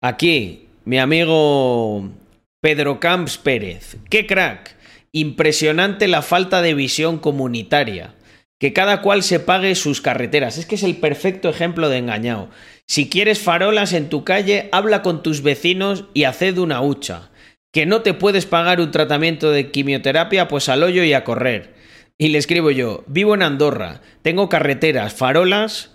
[0.00, 2.10] aquí mi amigo
[2.60, 3.96] Pedro Camps Pérez.
[4.10, 4.76] ¡Qué crack!
[5.12, 8.14] Impresionante la falta de visión comunitaria.
[8.58, 10.58] Que cada cual se pague sus carreteras.
[10.58, 12.50] Es que es el perfecto ejemplo de engañado.
[12.86, 17.30] Si quieres farolas en tu calle, habla con tus vecinos y haced una hucha.
[17.72, 21.74] Que no te puedes pagar un tratamiento de quimioterapia, pues al hoyo y a correr.
[22.16, 25.90] Y le escribo yo, vivo en Andorra, tengo carreteras, farolas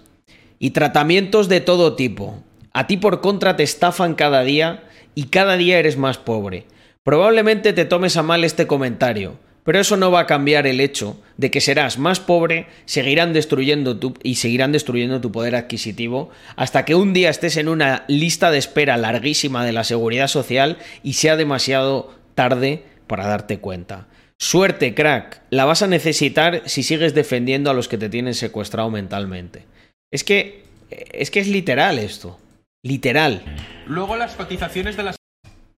[0.57, 2.43] y tratamientos de todo tipo.
[2.73, 6.65] A ti por contra te estafan cada día y cada día eres más pobre.
[7.03, 11.21] Probablemente te tomes a mal este comentario, pero eso no va a cambiar el hecho
[11.37, 16.83] de que serás más pobre, seguirán destruyendo tu y seguirán destruyendo tu poder adquisitivo hasta
[16.83, 21.13] que un día estés en una lista de espera larguísima de la seguridad social y
[21.13, 24.07] sea demasiado tarde para darte cuenta.
[24.39, 28.89] Suerte, crack, la vas a necesitar si sigues defendiendo a los que te tienen secuestrado
[28.89, 29.65] mentalmente.
[30.09, 32.39] Es que es que es literal esto.
[32.83, 33.43] Literal.
[33.87, 35.11] Luego las cotizaciones de la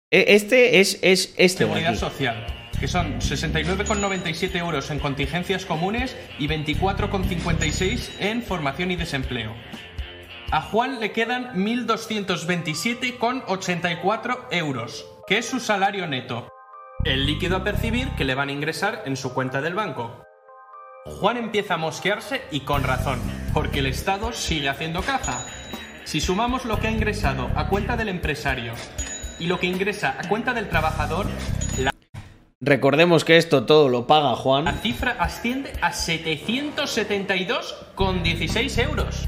[0.10, 2.47] E- Este es, es este seguridad social,
[2.80, 9.54] que son 69,97 euros en contingencias comunes y 24,56 en formación y desempleo.
[10.51, 16.47] A Juan le quedan 1.227,84 euros, que es su salario neto.
[17.04, 20.24] El líquido a percibir que le van a ingresar en su cuenta del banco.
[21.06, 23.20] Juan empieza a mosquearse y con razón,
[23.54, 25.43] porque el Estado sigue haciendo caja.
[26.06, 28.74] Si sumamos lo que ha ingresado a cuenta del empresario
[29.39, 31.28] y lo que ingresa a cuenta del trabajador,
[31.78, 31.91] la
[32.60, 34.68] Recordemos que esto todo lo paga Juan.
[34.82, 39.28] cifra asciende a 772,16 euros.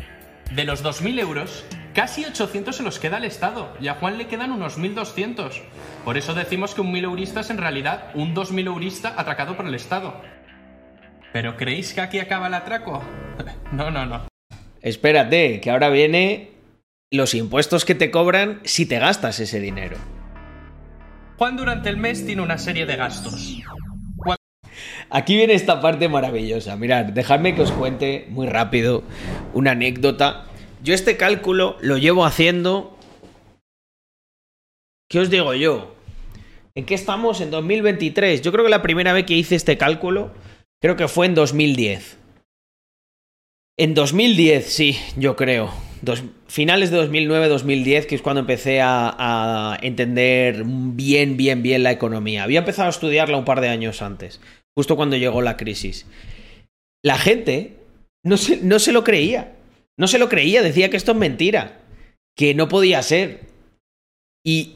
[0.52, 4.28] De los 2.000 euros, casi 800 se los queda al Estado y a Juan le
[4.28, 5.62] quedan unos 1.200.
[6.04, 9.66] Por eso decimos que un 1.000 eurista es en realidad un 2.000 eurista atracado por
[9.66, 10.22] el Estado.
[11.34, 13.02] ¿Pero creéis que aquí acaba el atraco?
[13.72, 14.28] No, no, no.
[14.82, 16.55] Espérate, que ahora viene
[17.12, 19.98] los impuestos que te cobran si te gastas ese dinero.
[21.38, 23.58] Juan durante el mes tiene una serie de gastos.
[25.10, 26.76] Aquí viene esta parte maravillosa.
[26.76, 29.04] Mirad, dejadme que os cuente muy rápido
[29.54, 30.46] una anécdota.
[30.84, 32.98] Yo este cálculo lo llevo haciendo...
[35.10, 35.96] ¿Qué os digo yo?
[36.74, 37.40] ¿En qué estamos?
[37.42, 38.42] En 2023.
[38.42, 40.34] Yo creo que la primera vez que hice este cálculo,
[40.82, 42.18] creo que fue en 2010.
[43.78, 45.72] En 2010, sí, yo creo.
[46.02, 52.44] Dos- finales de 2009-2010, que es cuando empecé a, entender bien, bien, bien la economía.
[52.44, 54.40] Había empezado a estudiarla un par de años antes,
[54.76, 56.06] justo cuando llegó la crisis.
[57.04, 57.78] La gente
[58.24, 59.56] no se, no se lo creía.
[59.98, 61.80] No se lo creía, decía que esto es mentira,
[62.36, 63.48] que no podía ser.
[64.46, 64.76] Y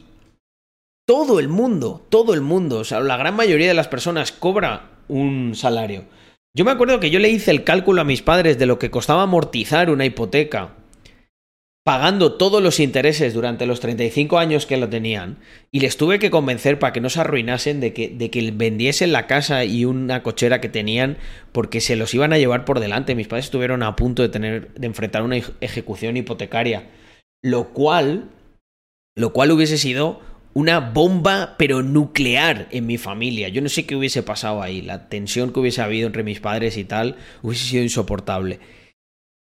[1.06, 4.90] todo el mundo, todo el mundo, o sea, la gran mayoría de las personas cobra
[5.08, 6.06] un salario.
[6.56, 8.90] Yo me acuerdo que yo le hice el cálculo a mis padres de lo que
[8.90, 10.74] costaba amortizar una hipoteca
[11.90, 15.38] pagando todos los intereses durante los 35 años que lo tenían
[15.72, 19.10] y les tuve que convencer para que no se arruinasen de que, de que vendiesen
[19.10, 21.16] la casa y una cochera que tenían
[21.50, 23.16] porque se los iban a llevar por delante.
[23.16, 26.88] Mis padres estuvieron a punto de tener de enfrentar una ej- ejecución hipotecaria,
[27.42, 28.30] lo cual
[29.16, 30.20] lo cual hubiese sido
[30.54, 33.48] una bomba pero nuclear en mi familia.
[33.48, 36.76] Yo no sé qué hubiese pasado ahí, la tensión que hubiese habido entre mis padres
[36.76, 38.60] y tal hubiese sido insoportable.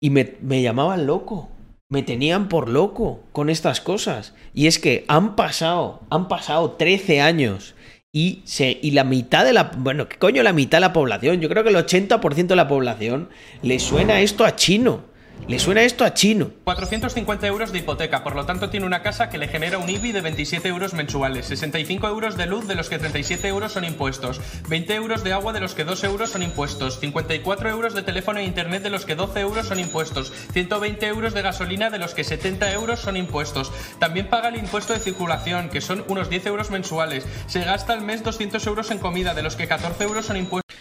[0.02, 1.50] Y me, me llamaban loco.
[1.90, 4.32] Me tenían por loco con estas cosas.
[4.54, 7.74] Y es que han pasado, han pasado 13 años.
[8.12, 9.72] Y, se, y la mitad de la...
[9.76, 11.40] Bueno, ¿qué coño la mitad de la población?
[11.40, 13.28] Yo creo que el 80% de la población
[13.62, 15.09] le suena esto a chino.
[15.48, 16.50] Le suena esto a chino.
[16.64, 20.12] 450 euros de hipoteca, por lo tanto tiene una casa que le genera un IBI
[20.12, 24.40] de 27 euros mensuales, 65 euros de luz de los que 37 euros son impuestos,
[24.68, 28.38] 20 euros de agua de los que 2 euros son impuestos, 54 euros de teléfono
[28.38, 32.14] e internet de los que 12 euros son impuestos, 120 euros de gasolina de los
[32.14, 33.72] que 70 euros son impuestos.
[33.98, 37.26] También paga el impuesto de circulación, que son unos 10 euros mensuales.
[37.46, 40.76] Se gasta al mes 200 euros en comida, de los que 14 euros son impuestos.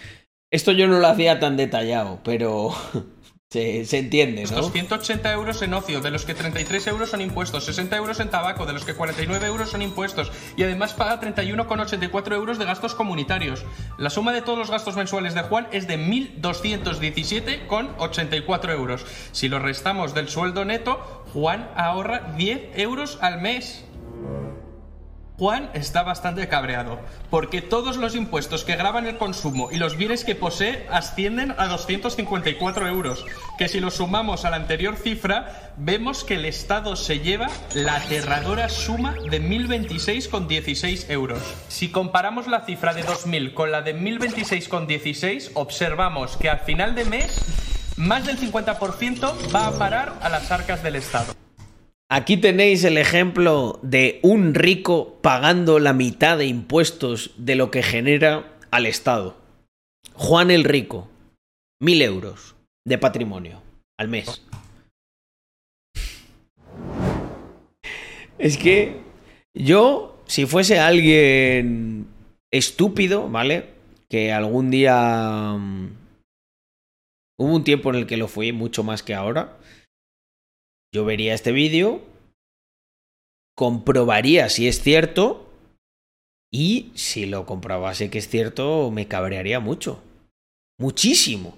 [0.51, 2.73] Esto yo no lo hacía tan detallado, pero
[3.51, 4.69] se, se entiende, ¿no?
[4.69, 8.67] 180 euros en ocio, de los que 33 euros son impuestos, 60 euros en tabaco,
[8.67, 13.65] de los que 49 euros son impuestos, y además paga 31,84 euros de gastos comunitarios.
[13.97, 19.03] La suma de todos los gastos mensuales de Juan es de 1.217,84 euros.
[19.31, 23.83] Si lo restamos del sueldo neto, Juan ahorra 10 euros al mes.
[25.39, 30.25] Juan está bastante cabreado, porque todos los impuestos que graban el consumo y los bienes
[30.25, 33.25] que posee ascienden a 254 euros,
[33.57, 37.95] que si los sumamos a la anterior cifra, vemos que el Estado se lleva la
[37.95, 41.39] aterradora suma de 1.026,16 euros.
[41.69, 47.05] Si comparamos la cifra de 2.000 con la de 1.026,16, observamos que al final de
[47.05, 47.39] mes,
[47.95, 51.33] más del 50% va a parar a las arcas del Estado.
[52.11, 57.83] Aquí tenéis el ejemplo de un rico pagando la mitad de impuestos de lo que
[57.83, 59.37] genera al Estado.
[60.15, 61.07] Juan el Rico,
[61.79, 63.61] mil euros de patrimonio
[63.99, 64.43] al mes.
[68.39, 69.01] Es que
[69.53, 72.07] yo, si fuese alguien
[72.51, 73.69] estúpido, ¿vale?
[74.09, 75.55] Que algún día...
[75.59, 75.89] mm,
[77.41, 79.57] Hubo un tiempo en el que lo fui, mucho más que ahora.
[80.93, 82.01] Yo vería este vídeo,
[83.55, 85.49] comprobaría si es cierto
[86.51, 90.01] y si lo comprobase que es cierto me cabrearía mucho.
[90.79, 91.57] Muchísimo.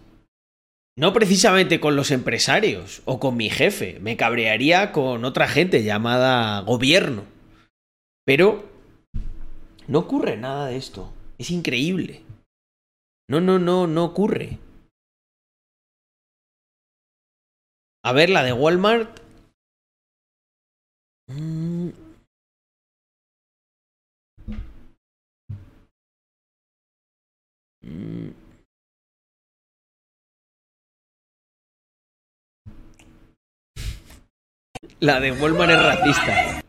[0.97, 6.59] No precisamente con los empresarios o con mi jefe, me cabrearía con otra gente llamada
[6.61, 7.23] gobierno.
[8.25, 8.69] Pero
[9.87, 11.13] no ocurre nada de esto.
[11.37, 12.23] Es increíble.
[13.29, 14.59] No, no, no, no ocurre.
[18.03, 19.20] A ver, la de Walmart.
[21.33, 21.91] Mm.
[34.99, 36.61] La de Walmart es racista.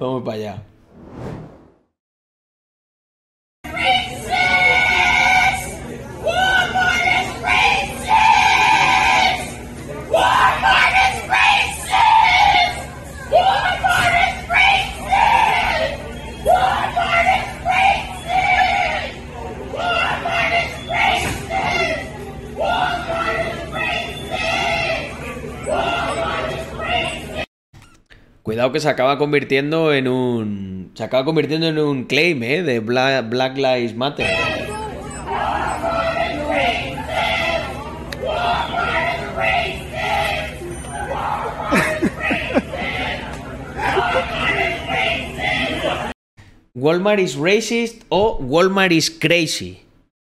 [0.00, 0.62] Vamos para allá.
[28.42, 30.90] Cuidado que se acaba convirtiendo en un.
[30.94, 32.62] Se acaba convirtiendo en un claim, ¿eh?
[32.62, 34.26] De Bla- Black Lives Matter.
[46.74, 49.80] Walmart is racist o Walmart is crazy.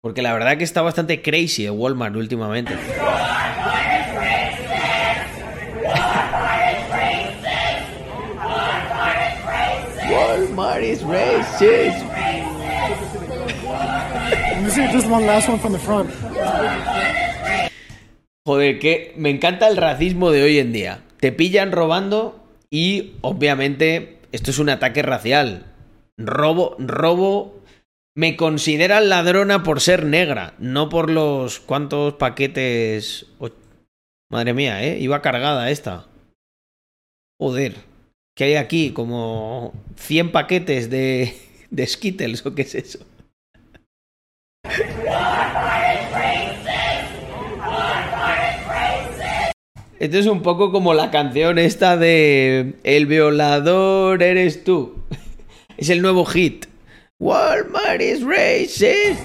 [0.02, 2.74] Porque la verdad que está bastante crazy el Walmart últimamente.
[10.72, 12.00] Walmart is racist.
[14.52, 16.10] Let me see just one last one from the front.
[18.46, 21.02] Joder, que me encanta el racismo de hoy en día.
[21.18, 25.66] Te pillan robando y obviamente esto es un ataque racial.
[26.16, 27.60] Robo, robo.
[28.14, 33.26] Me consideran ladrona por ser negra, no por los cuántos paquetes.
[34.30, 36.06] Madre mía, eh, iba cargada esta.
[37.38, 37.76] Joder,
[38.34, 38.92] ¿qué hay aquí?
[38.92, 41.36] Como 100 paquetes de,
[41.70, 42.98] de Skittles o qué es eso.
[49.98, 54.96] Esto es un poco como la canción esta de El violador eres tú.
[55.76, 56.66] Es el nuevo hit.
[57.20, 59.20] Walmart is racist.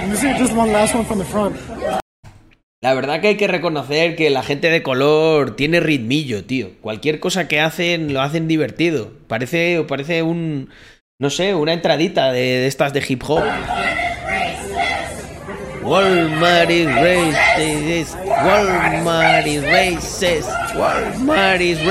[0.00, 1.56] Let me see just one last one from the front.
[2.84, 6.72] La verdad que hay que reconocer que la gente de color tiene ritmillo, tío.
[6.82, 9.10] Cualquier cosa que hacen lo hacen divertido.
[9.26, 10.68] Parece, parece un,
[11.18, 13.42] no sé, una entradita de, estas de hip hop.
[15.82, 18.16] Walmart is racist.
[18.26, 20.50] Walmart is racist.
[20.76, 21.82] Walmart is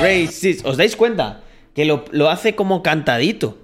[0.00, 0.64] racist.
[0.64, 1.42] ¿Os dais cuenta?
[1.74, 3.58] Que lo, lo hace como cantadito.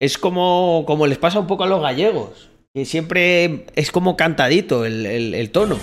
[0.00, 2.51] Es como, como les pasa un poco a los gallegos.
[2.74, 5.76] Que siempre es como cantadito el, tono.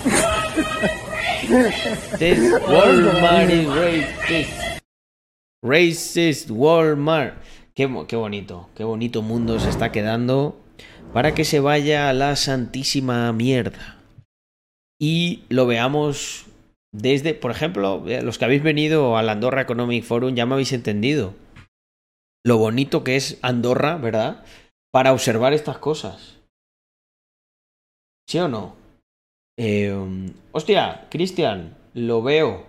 [2.18, 4.52] This Walmart is racist.
[5.62, 7.34] Racist Walmart.
[7.74, 10.58] Qué, qué bonito, qué bonito mundo se está quedando
[11.12, 13.98] para que se vaya a la santísima mierda.
[15.00, 16.46] Y lo veamos
[16.92, 20.72] desde, por ejemplo, eh, los que habéis venido al Andorra Economic Forum ya me habéis
[20.72, 21.34] entendido
[22.44, 24.44] lo bonito que es Andorra, ¿verdad?
[24.92, 26.39] Para observar estas cosas.
[28.30, 28.76] ¿Sí o no?
[29.58, 29.92] Eh,
[30.52, 32.64] hostia, Cristian, lo veo.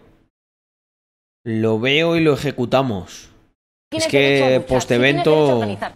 [1.45, 3.29] Lo veo y lo ejecutamos.
[3.93, 5.95] Es que luchar, post sí, tienes derecho a evento organizar.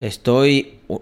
[0.00, 0.78] estoy...
[0.86, 1.00] uh,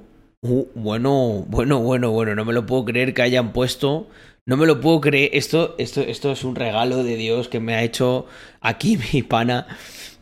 [0.74, 4.08] bueno, bueno, bueno, bueno, no me lo puedo creer que hayan puesto...
[4.46, 5.28] No me lo puedo creer.
[5.34, 8.24] Esto, esto, esto es un regalo de Dios que me ha hecho
[8.62, 9.66] aquí mi pana.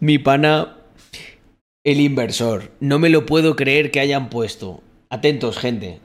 [0.01, 0.79] Mi pana
[1.85, 2.73] el inversor.
[2.81, 4.83] No me lo puedo creer que hayan puesto.
[5.11, 6.01] Atentos, gente.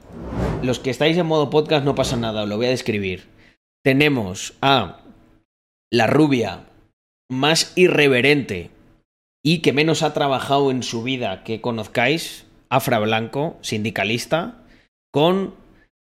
[0.62, 3.28] Los que estáis en modo podcast no pasa nada, os lo voy a describir.
[3.84, 5.00] Tenemos a
[5.90, 6.64] la rubia
[7.30, 8.70] más irreverente
[9.44, 14.64] y que menos ha trabajado en su vida que conozcáis, Afra Blanco, sindicalista,
[15.12, 15.54] con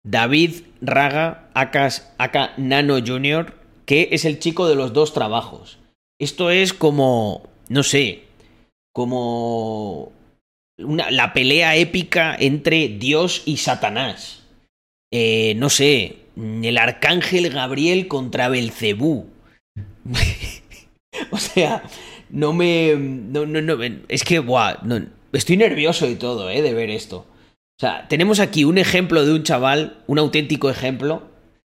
[0.05, 5.78] David Raga, Aka Nano Jr., que es el chico de los dos trabajos.
[6.18, 8.24] Esto es como, no sé,
[8.92, 10.12] como
[10.78, 14.38] la pelea épica entre Dios y Satanás.
[15.11, 19.26] Eh, no sé, el arcángel Gabriel contra Belcebú.
[21.30, 21.82] o sea,
[22.30, 22.94] no me.
[22.96, 23.76] No, no, no.
[24.09, 26.62] Es que, buah, no, estoy nervioso y todo, ¿eh?
[26.62, 27.26] De ver esto.
[27.78, 31.30] O sea, tenemos aquí un ejemplo de un chaval, un auténtico ejemplo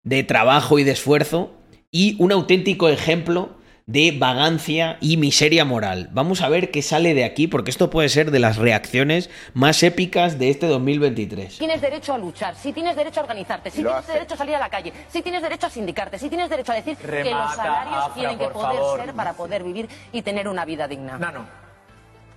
[0.04, 1.54] de trabajo y de esfuerzo,
[1.92, 3.56] y un auténtico ejemplo
[3.86, 6.08] de vagancia y miseria moral.
[6.12, 9.82] Vamos a ver qué sale de aquí, porque esto puede ser de las reacciones más
[9.82, 11.58] épicas de este 2023.
[11.58, 14.12] Tienes derecho a luchar, sí tienes derecho a organizarte, sí Lo tienes hace.
[14.14, 16.76] derecho a salir a la calle, sí tienes derecho a sindicarte, sí tienes derecho a
[16.76, 19.00] decir que los salarios Afra, tienen que poder favor.
[19.04, 21.18] ser para poder vivir y tener una vida digna.
[21.18, 21.46] Nano.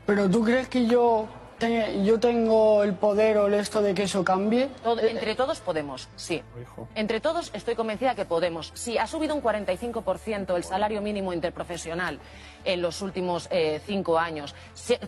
[0.05, 1.27] Pero tú crees que yo
[1.67, 4.67] te- yo tengo el poder o el esto de que eso cambie.
[4.83, 6.41] Todo- entre todos podemos, sí.
[6.95, 8.71] Entre todos estoy convencida que podemos.
[8.73, 12.19] Si ha subido un 45% el salario mínimo interprofesional
[12.63, 14.55] en los últimos eh, cinco años,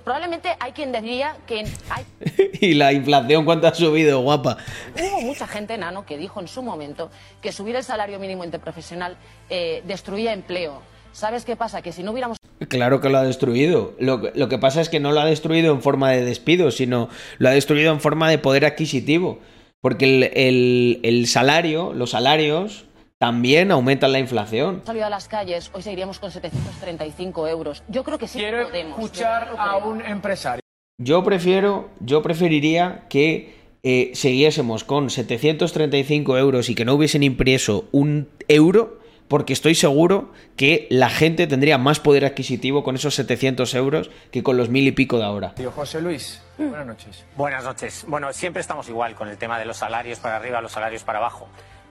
[0.04, 2.06] probablemente hay quien diría que hay
[2.62, 4.58] ¿Y la inflación cuánto ha subido, guapa?
[4.96, 7.10] Hubo mucha gente, Nano, que dijo en su momento
[7.42, 9.18] que subir el salario mínimo interprofesional
[9.50, 10.82] eh, destruía empleo.
[11.18, 11.82] ¿Sabes qué pasa?
[11.82, 12.38] Que si no hubiéramos
[12.70, 13.96] Claro que lo ha destruido.
[14.00, 16.70] Lo, que- lo que pasa es que no lo ha destruido en forma de despido,
[16.70, 17.10] sino
[17.40, 19.40] lo ha destruido en forma de poder adquisitivo.
[19.82, 22.86] Porque el, el- el salario, los salarios,
[23.18, 24.84] también aumentan la inflación.
[24.86, 27.82] salido a las calles, hoy seguiríamos con 735 euros.
[27.88, 29.00] Yo creo que sí Quiero podemos.
[29.00, 30.62] escuchar a un empresario.
[31.00, 37.86] Yo prefiero, yo preferiría que eh, siguiésemos con 735 euros y que no hubiesen impreso
[37.92, 43.74] un euro, porque estoy seguro que la gente tendría más poder adquisitivo con esos 700
[43.76, 45.54] euros que con los mil y pico de ahora.
[45.56, 47.26] Tío José Luis, buenas noches.
[47.36, 48.06] Buenas noches.
[48.08, 51.20] Bueno, siempre estamos igual con el tema de los salarios para arriba, los salarios para
[51.20, 51.48] abajo.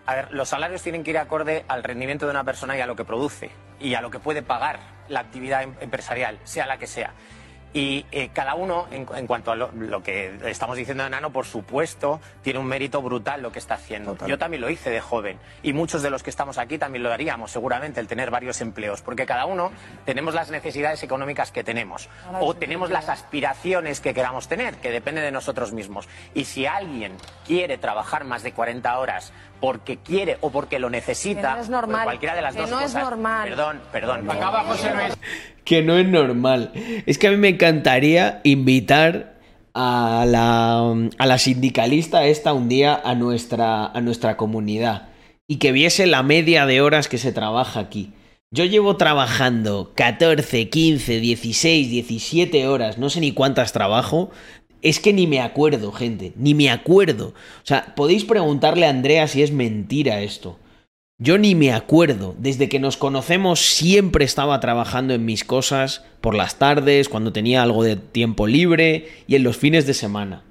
[0.06, 2.86] A ver, los salarios tienen que ir acorde al rendimiento de una persona y a
[2.86, 4.78] lo que produce y a lo que puede pagar
[5.08, 7.12] la actividad em- empresarial, sea la que sea.
[7.72, 11.30] Y eh, cada uno, en, en cuanto a lo, lo que estamos diciendo de Nano,
[11.30, 14.16] por supuesto, tiene un mérito brutal lo que está haciendo.
[14.26, 15.38] Yo también lo hice de joven.
[15.62, 19.02] Y muchos de los que estamos aquí también lo haríamos, seguramente, el tener varios empleos,
[19.02, 19.72] porque cada uno
[20.04, 22.08] tenemos las necesidades económicas que tenemos.
[22.40, 26.08] O tenemos las aspiraciones que queramos tener, que depende de nosotros mismos.
[26.34, 31.50] Y si alguien quiere trabajar más de 40 horas porque quiere o porque lo necesita,
[31.50, 33.02] Que no es normal, pues cualquiera de las que dos no es cosas.
[33.02, 33.48] normal.
[33.48, 34.30] Perdón, perdón.
[34.30, 35.16] Acaba José Luis.
[35.64, 36.72] Que no es normal.
[37.06, 39.36] Es que a mí me encantaría invitar
[39.74, 45.08] a la, a la sindicalista esta un día a nuestra, a nuestra comunidad
[45.48, 48.12] y que viese la media de horas que se trabaja aquí.
[48.50, 54.30] Yo llevo trabajando 14, 15, 16, 17 horas, no sé ni cuántas trabajo.
[54.82, 57.28] Es que ni me acuerdo, gente, ni me acuerdo.
[57.28, 60.58] O sea, podéis preguntarle a Andrea si es mentira esto.
[61.18, 62.34] Yo ni me acuerdo.
[62.38, 67.62] Desde que nos conocemos siempre estaba trabajando en mis cosas por las tardes, cuando tenía
[67.62, 70.44] algo de tiempo libre y en los fines de semana.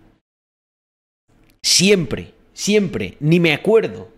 [1.62, 4.15] Siempre, siempre, ni me acuerdo.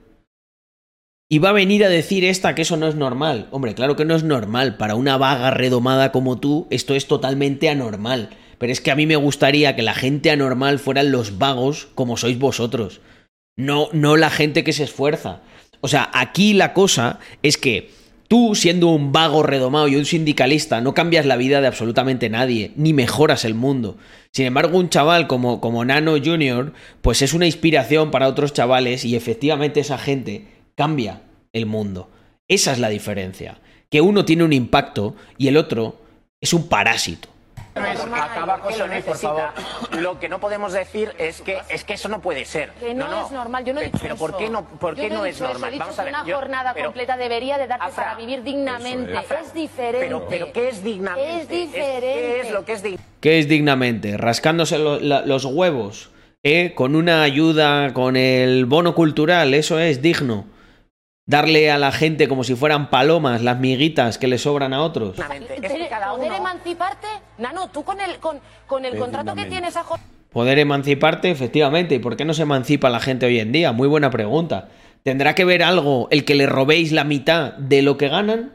[1.30, 3.50] Y va a venir a decir esta que eso no es normal.
[3.52, 4.78] Hombre, claro que no es normal.
[4.78, 8.30] Para una vaga redomada como tú, esto es totalmente anormal.
[8.58, 12.16] Pero es que a mí me gustaría que la gente anormal fueran los vagos como
[12.16, 13.02] sois vosotros.
[13.58, 15.42] No, no la gente que se esfuerza.
[15.82, 17.90] O sea, aquí la cosa es que
[18.30, 22.72] tú, siendo un vago redomado y un sindicalista, no cambias la vida de absolutamente nadie,
[22.78, 23.98] ni mejoras el mundo.
[24.32, 26.72] Sin embargo, un chaval como, como Nano Junior,
[27.02, 31.22] pues es una inspiración para otros chavales y efectivamente esa gente cambia
[31.52, 32.10] el mundo.
[32.48, 33.58] Esa es la diferencia.
[33.90, 35.98] Que uno tiene un impacto y el otro
[36.40, 37.28] es un parásito.
[37.76, 39.50] Acaba Luis, por favor.
[40.00, 42.72] Lo que no podemos decir es que es que eso no puede ser.
[42.80, 44.26] Que no, es normal, yo no he dicho Pero eso.
[44.26, 45.70] ¿por qué no, por Yo qué no no he es normal?
[45.70, 46.20] he dicho Vamos a que ver.
[46.20, 49.14] una yo- jornada pero- completa debería de darte Afra, para vivir dignamente.
[49.14, 49.32] es.
[49.48, 50.00] Es diferente.
[50.00, 51.42] Pero, pero ¿qué es dignamente?
[51.42, 52.00] Es diferente.
[52.02, 53.12] ¿Qué es lo que es dignamente?
[53.22, 54.18] ¿Qué es dignamente?
[54.18, 56.10] Rascándose lo- la- los huevos,
[56.44, 56.74] ¿eh?
[56.74, 60.46] Con una ayuda, con el bono cultural, eso es digno.
[61.28, 65.18] Darle a la gente como si fueran palomas las miguitas que le sobran a otros.
[65.18, 67.08] Poder, poder emanciparte,
[67.38, 69.84] Nano, tú con el, con, con el contrato que tienes a
[70.32, 71.96] Poder emanciparte, efectivamente.
[71.96, 73.74] ¿Y por qué no se emancipa la gente hoy en día?
[73.74, 74.70] Muy buena pregunta.
[75.04, 78.54] ¿Tendrá que ver algo el que le robéis la mitad de lo que ganan?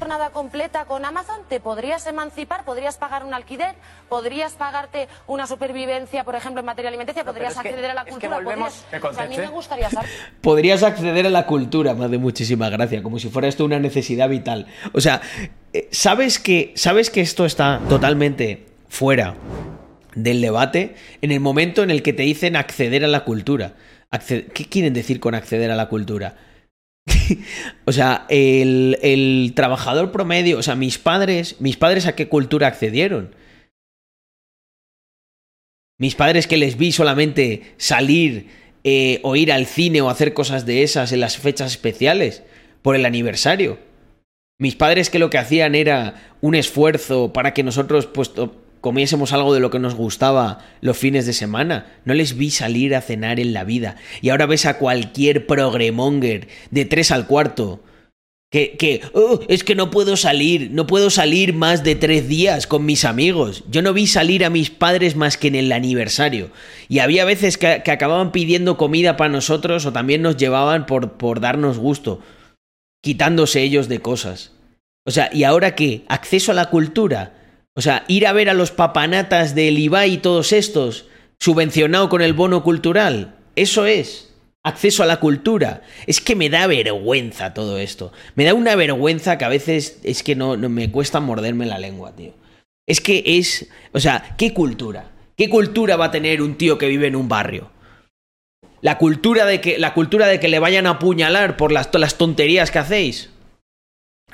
[0.00, 3.74] Jornada completa con Amazon, te podrías emancipar, podrías pagar un alquiler,
[4.08, 8.06] podrías pagarte una supervivencia, por ejemplo, en materia alimenticia, podrías que- acceder a la es
[8.06, 8.36] que cultura.
[8.36, 10.08] volvemos- podrías- ¿Me o sea, a mí me gustaría saber.
[10.40, 14.28] Podrías acceder a la cultura, más de muchísima gracia, como si fuera esto una necesidad
[14.30, 14.66] vital.
[14.94, 15.20] O sea,
[15.74, 19.34] eh, ¿sabes que, ¿sabes que esto está totalmente fuera
[20.14, 23.74] del debate en el momento en el que te dicen acceder a la cultura?
[24.26, 26.36] ¿Qué quieren decir con acceder a la cultura?
[27.86, 32.66] o sea, el, el trabajador promedio, o sea, mis padres, mis padres a qué cultura
[32.66, 33.34] accedieron?
[35.98, 38.48] Mis padres que les vi solamente salir
[38.84, 42.42] eh, o ir al cine o hacer cosas de esas en las fechas especiales
[42.82, 43.78] por el aniversario.
[44.58, 49.32] Mis padres que lo que hacían era un esfuerzo para que nosotros pues to- comiésemos
[49.32, 51.86] algo de lo que nos gustaba los fines de semana.
[52.04, 53.96] No les vi salir a cenar en la vida.
[54.20, 57.82] Y ahora ves a cualquier progremonger de tres al cuarto
[58.50, 62.66] que, que "Oh, es que no puedo salir, no puedo salir más de tres días
[62.66, 63.62] con mis amigos.
[63.70, 66.50] Yo no vi salir a mis padres más que en el aniversario.
[66.88, 71.12] Y había veces que, que acababan pidiendo comida para nosotros o también nos llevaban por,
[71.12, 72.20] por darnos gusto,
[73.02, 74.52] quitándose ellos de cosas.
[75.06, 76.02] O sea, ¿y ahora qué?
[76.08, 77.39] ¿Acceso a la cultura?
[77.80, 81.06] O sea, ir a ver a los papanatas del Ibai y todos estos,
[81.38, 83.36] subvencionado con el bono cultural.
[83.56, 85.80] Eso es acceso a la cultura.
[86.06, 88.12] Es que me da vergüenza todo esto.
[88.34, 91.78] Me da una vergüenza que a veces es que no, no me cuesta morderme la
[91.78, 92.34] lengua, tío.
[92.86, 95.12] Es que es, o sea, ¿qué cultura?
[95.34, 97.70] ¿Qué cultura va a tener un tío que vive en un barrio?
[98.82, 102.18] La cultura de que, la cultura de que le vayan a apuñalar por las, las
[102.18, 103.29] tonterías que hacéis.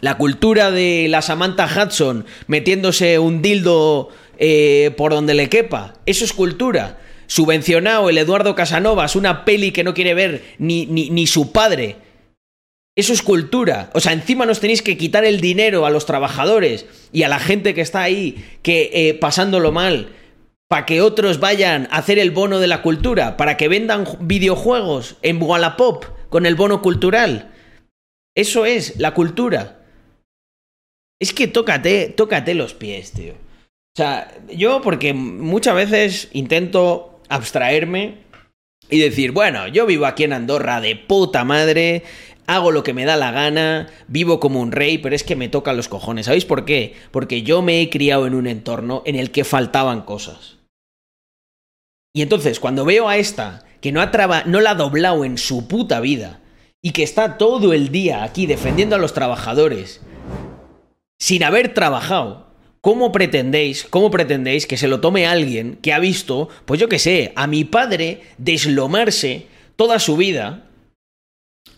[0.00, 5.94] La cultura de la Samantha Hudson metiéndose un dildo eh, por donde le quepa.
[6.04, 6.98] Eso es cultura.
[7.26, 11.96] Subvencionado el Eduardo Casanovas, una peli que no quiere ver ni, ni, su padre.
[12.94, 13.90] Eso es cultura.
[13.94, 17.40] O sea, encima nos tenéis que quitar el dinero a los trabajadores y a la
[17.40, 20.10] gente que está ahí, que eh, pasándolo mal,
[20.68, 25.16] para que otros vayan a hacer el bono de la cultura, para que vendan videojuegos
[25.22, 27.52] en Wallapop con el bono cultural.
[28.34, 29.75] Eso es la cultura.
[31.20, 33.32] Es que tócate, tócate los pies, tío.
[33.32, 38.18] O sea, yo porque muchas veces intento abstraerme
[38.90, 42.02] y decir, bueno, yo vivo aquí en Andorra de puta madre,
[42.46, 45.48] hago lo que me da la gana, vivo como un rey, pero es que me
[45.48, 46.26] tocan los cojones.
[46.26, 46.94] ¿Sabéis por qué?
[47.10, 50.58] Porque yo me he criado en un entorno en el que faltaban cosas.
[52.14, 55.68] Y entonces, cuando veo a esta, que no, ha no la ha doblado en su
[55.68, 56.40] puta vida,
[56.82, 60.00] y que está todo el día aquí defendiendo a los trabajadores,
[61.18, 62.46] sin haber trabajado,
[62.80, 66.98] ¿cómo pretendéis, cómo pretendéis que se lo tome alguien que ha visto, pues yo qué
[66.98, 69.46] sé, a mi padre deslomarse
[69.76, 70.68] toda su vida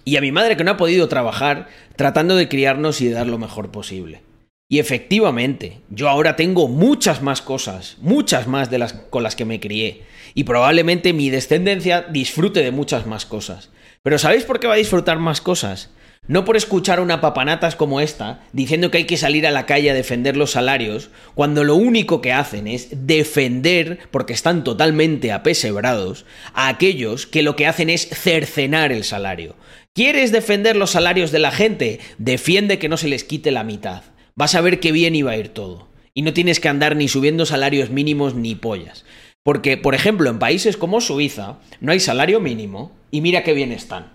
[0.04, 3.26] y a mi madre que no ha podido trabajar tratando de criarnos y de dar
[3.26, 4.22] lo mejor posible?
[4.70, 9.46] Y efectivamente, yo ahora tengo muchas más cosas, muchas más de las con las que
[9.46, 10.02] me crié.
[10.34, 13.70] Y probablemente mi descendencia disfrute de muchas más cosas.
[14.02, 15.90] Pero ¿sabéis por qué va a disfrutar más cosas?
[16.28, 19.90] No por escuchar una papanatas como esta diciendo que hay que salir a la calle
[19.90, 26.26] a defender los salarios, cuando lo único que hacen es defender, porque están totalmente apesebrados,
[26.52, 29.56] a aquellos que lo que hacen es cercenar el salario.
[29.94, 31.98] ¿Quieres defender los salarios de la gente?
[32.18, 34.02] Defiende que no se les quite la mitad.
[34.36, 35.88] Vas a ver qué bien iba a ir todo.
[36.12, 39.06] Y no tienes que andar ni subiendo salarios mínimos ni pollas.
[39.42, 43.72] Porque, por ejemplo, en países como Suiza no hay salario mínimo y mira qué bien
[43.72, 44.12] están.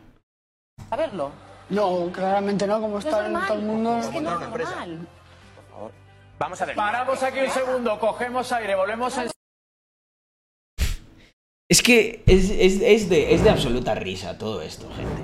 [0.91, 1.42] A verlo.
[1.69, 3.97] No, claramente no, como está en todo el mundo.
[3.99, 5.07] Es que no es normal.
[6.39, 6.75] Vamos a ver.
[6.75, 9.29] Paramos aquí un segundo, cogemos aire, volvemos en...
[11.69, 15.23] Es que es, es- es de, es de absoluta risa todo esto, gente.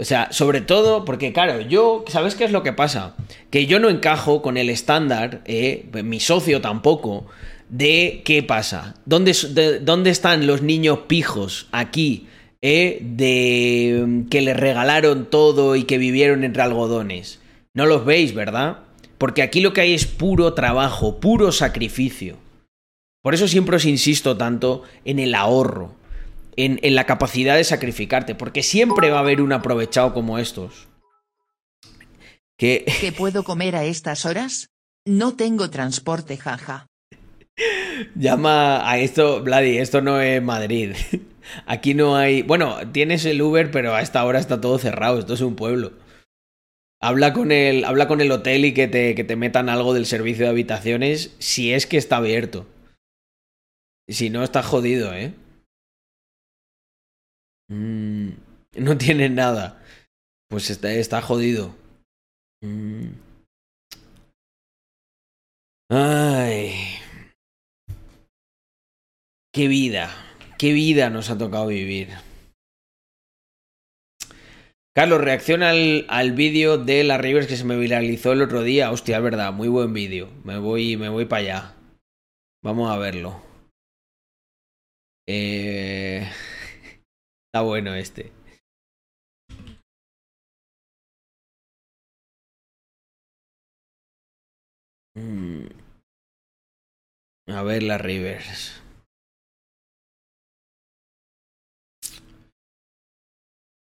[0.00, 3.14] O sea, sobre todo porque, claro, yo, ¿sabes qué es lo que pasa?
[3.50, 7.26] Que yo no encajo con el estándar, eh, mi socio tampoco,
[7.68, 8.94] de qué pasa.
[9.04, 12.28] ¿Dónde, de- dónde están los niños pijos aquí?
[12.60, 17.40] Eh, de mm, que les regalaron todo y que vivieron entre algodones.
[17.74, 18.78] No los veis, ¿verdad?
[19.18, 22.36] Porque aquí lo que hay es puro trabajo, puro sacrificio.
[23.22, 25.94] Por eso siempre os insisto tanto en el ahorro,
[26.56, 30.88] en, en la capacidad de sacrificarte, porque siempre va a haber un aprovechado como estos.
[32.56, 34.70] Que ¿Qué puedo comer a estas horas?
[35.06, 36.86] No tengo transporte, jaja.
[38.14, 40.94] llama a esto, Vladi, esto no es Madrid.
[41.66, 42.42] Aquí no hay.
[42.42, 45.18] Bueno, tienes el Uber, pero a esta hora está todo cerrado.
[45.18, 45.92] Esto es un pueblo.
[47.00, 50.06] Habla con el, habla con el hotel y que te, que te metan algo del
[50.06, 52.66] servicio de habitaciones si es que está abierto.
[54.08, 55.34] Si no, está jodido, ¿eh?
[57.68, 58.30] Mm,
[58.78, 59.82] no tienes nada.
[60.48, 61.74] Pues está, está jodido.
[62.62, 63.10] Mm.
[65.90, 66.98] Ay.
[69.52, 70.27] Qué vida.
[70.58, 72.08] Qué vida nos ha tocado vivir.
[74.92, 78.90] Carlos, reacciona al, al vídeo de la Rivers que se me viralizó el otro día.
[78.90, 80.28] Hostia, es verdad, muy buen vídeo.
[80.42, 81.74] Me voy, me voy para allá.
[82.64, 83.40] Vamos a verlo.
[85.28, 86.28] Eh...
[87.46, 88.32] Está bueno este.
[95.14, 95.66] Mm.
[97.46, 98.87] A ver la Rivers.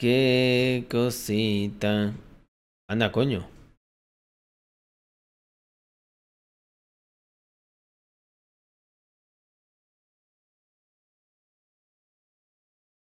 [0.05, 2.13] Qué cosita.
[2.91, 3.49] Anda, coño.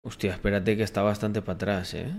[0.05, 2.15] Hostia, espérate que está bastante para atrás, ¿eh?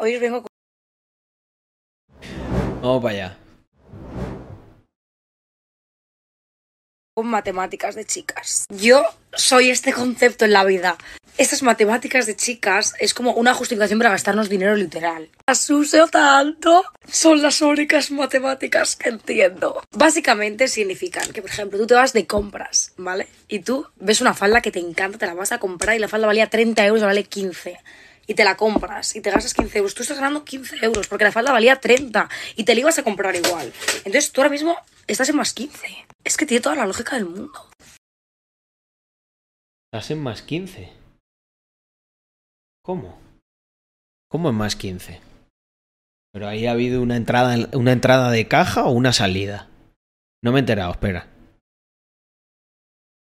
[0.00, 0.48] Hoy vengo con...
[2.80, 3.43] Vamos para allá.
[7.14, 8.66] Con matemáticas de chicas.
[8.70, 10.98] Yo soy este concepto en la vida.
[11.38, 15.30] Estas matemáticas de chicas es como una justificación para gastarnos dinero literal.
[15.46, 16.84] Las uso tanto.
[17.08, 19.82] Son las únicas matemáticas que entiendo.
[19.92, 23.28] Básicamente significan que, por ejemplo, tú te vas de compras, ¿vale?
[23.46, 26.08] Y tú ves una falda que te encanta, te la vas a comprar y la
[26.08, 27.78] falda valía 30 euros, vale 15
[28.26, 31.24] y te la compras y te gastas 15 euros, tú estás ganando 15 euros porque
[31.24, 33.72] la falda valía 30 y te la ibas a comprar igual.
[33.98, 36.06] Entonces tú ahora mismo estás en más 15.
[36.24, 37.70] Es que tiene toda la lógica del mundo.
[39.92, 40.92] Estás en más 15.
[42.82, 43.18] ¿Cómo?
[44.28, 45.20] ¿Cómo en más 15?
[46.32, 49.68] Pero ahí ha habido una entrada, una entrada de caja o una salida.
[50.42, 51.28] No me he enterado, espera.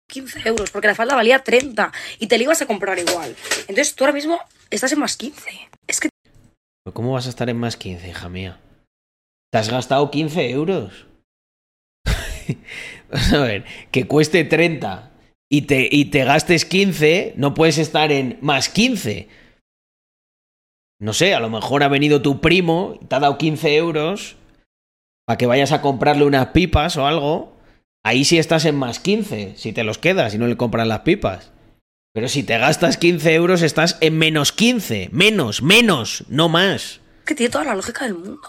[0.10, 3.36] 15 euros porque la falda valía 30 y te la ibas a comprar igual.
[3.68, 5.70] Entonces tú ahora mismo estás en más 15.
[5.88, 6.10] Es que
[6.84, 8.60] ¿Pero ¿Cómo vas a estar en más 15, hija mía?
[9.52, 11.08] ¿Te has gastado 15 euros?
[13.12, 15.12] Vamos a ver, que cueste 30
[15.50, 19.28] y te, y te gastes 15, no puedes estar en más 15.
[21.00, 24.38] No sé, a lo mejor ha venido tu primo, te ha dado 15 euros
[25.26, 27.56] para que vayas a comprarle unas pipas o algo.
[28.04, 31.02] Ahí sí estás en más 15, si te los quedas y no le compras las
[31.02, 31.52] pipas.
[32.14, 35.10] Pero si te gastas 15 euros, estás en menos 15.
[35.12, 37.02] Menos, menos, no más.
[37.26, 38.40] que tiene toda la lógica del mundo.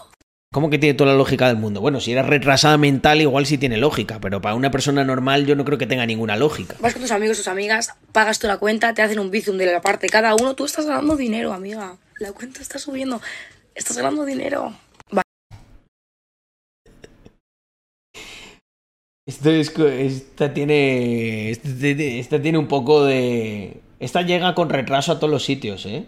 [0.53, 1.81] ¿Cómo que tiene toda la lógica del mundo?
[1.81, 5.55] Bueno, si eres retrasada mental, igual sí tiene lógica, pero para una persona normal yo
[5.55, 6.75] no creo que tenga ninguna lógica.
[6.79, 9.65] Vas con tus amigos, tus amigas, pagas tú la cuenta, te hacen un bizum de
[9.65, 11.97] la parte cada uno, tú estás ganando dinero, amiga.
[12.19, 13.21] La cuenta está subiendo.
[13.75, 14.73] Estás ganando dinero.
[15.15, 15.21] Va-
[19.27, 23.81] Esto es, co- esta tiene, esta tiene, esta tiene un poco de...
[23.99, 26.05] Esta llega con retraso a todos los sitios, ¿eh?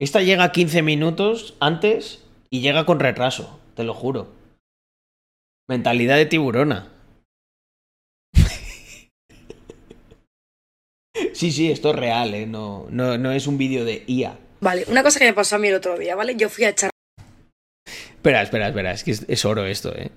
[0.00, 2.21] Esta llega 15 minutos antes
[2.52, 4.28] y llega con retraso, te lo juro.
[5.68, 6.92] Mentalidad de tiburona.
[11.34, 12.46] Sí, sí, esto es real, ¿eh?
[12.46, 14.38] No, no, no es un vídeo de IA.
[14.60, 16.36] Vale, una cosa que me pasó a mí el otro día, ¿vale?
[16.36, 16.90] Yo fui a echar
[18.14, 20.12] Espera, espera, espera, es que es, es oro esto, ¿eh?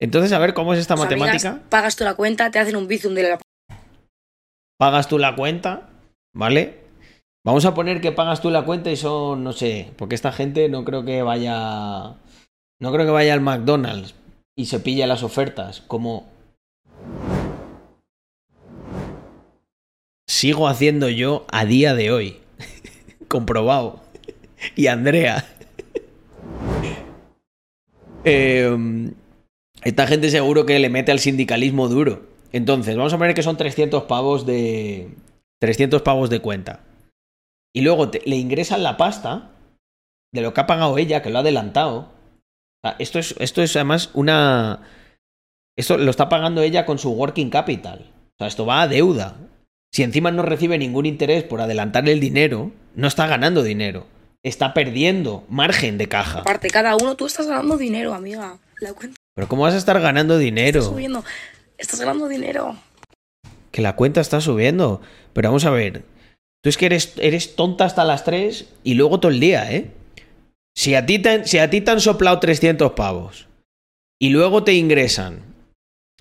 [0.00, 1.50] Entonces, a ver, ¿cómo es esta tus matemática?
[1.50, 3.40] amigas, pagas tú la cuenta, te hacen un bizum de la
[4.80, 5.90] pagas tú la cuenta,
[6.34, 6.81] ¿vale?
[7.44, 10.68] Vamos a poner que pagas tú la cuenta y son, no sé, porque esta gente
[10.68, 12.14] no creo que vaya.
[12.80, 14.14] No creo que vaya al McDonald's
[14.56, 16.30] y se pille las ofertas, como.
[20.28, 22.36] Sigo haciendo yo a día de hoy.
[23.28, 24.00] Comprobado.
[24.76, 25.44] Y Andrea.
[28.24, 29.10] Eh,
[29.82, 32.22] esta gente seguro que le mete al sindicalismo duro.
[32.52, 35.08] Entonces, vamos a poner que son 300 pavos de.
[35.58, 36.84] 300 pavos de cuenta.
[37.74, 39.50] Y luego te- le ingresan la pasta
[40.32, 41.96] de lo que ha pagado ella, que lo ha adelantado.
[41.98, 44.80] O sea, esto es, esto es además una.
[45.78, 48.10] Esto lo está pagando ella con su working capital.
[48.28, 49.36] O sea, esto va a deuda.
[49.94, 54.06] Si encima no recibe ningún interés por adelantarle el dinero, no está ganando dinero.
[54.44, 56.42] Está perdiendo margen de caja.
[56.42, 58.58] parte cada uno, tú estás ganando dinero, amiga.
[58.80, 60.82] La cuenta Pero ¿cómo vas a estar ganando dinero?
[60.82, 61.24] subiendo.
[61.78, 62.76] Estás ganando dinero.
[63.70, 65.00] Que la cuenta está subiendo.
[65.32, 66.04] Pero vamos a ver.
[66.62, 69.90] Tú es que eres, eres tonta hasta las 3 y luego todo el día, ¿eh?
[70.76, 73.48] Si a ti te, si a ti te han soplado 300 pavos
[74.20, 75.42] y luego te ingresan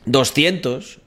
[0.05, 0.99] 200,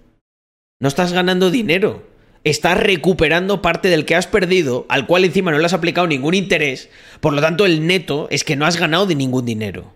[0.80, 2.06] no estás ganando dinero.
[2.44, 6.34] Estás recuperando parte del que has perdido, al cual encima no le has aplicado ningún
[6.34, 6.90] interés.
[7.20, 9.94] Por lo tanto, el neto es que no has ganado de ningún dinero.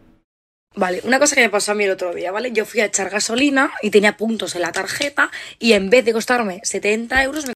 [0.74, 2.52] Vale, una cosa que me pasó a mí el otro día, ¿vale?
[2.52, 6.12] Yo fui a echar gasolina y tenía puntos en la tarjeta y en vez de
[6.12, 7.52] costarme 70 euros me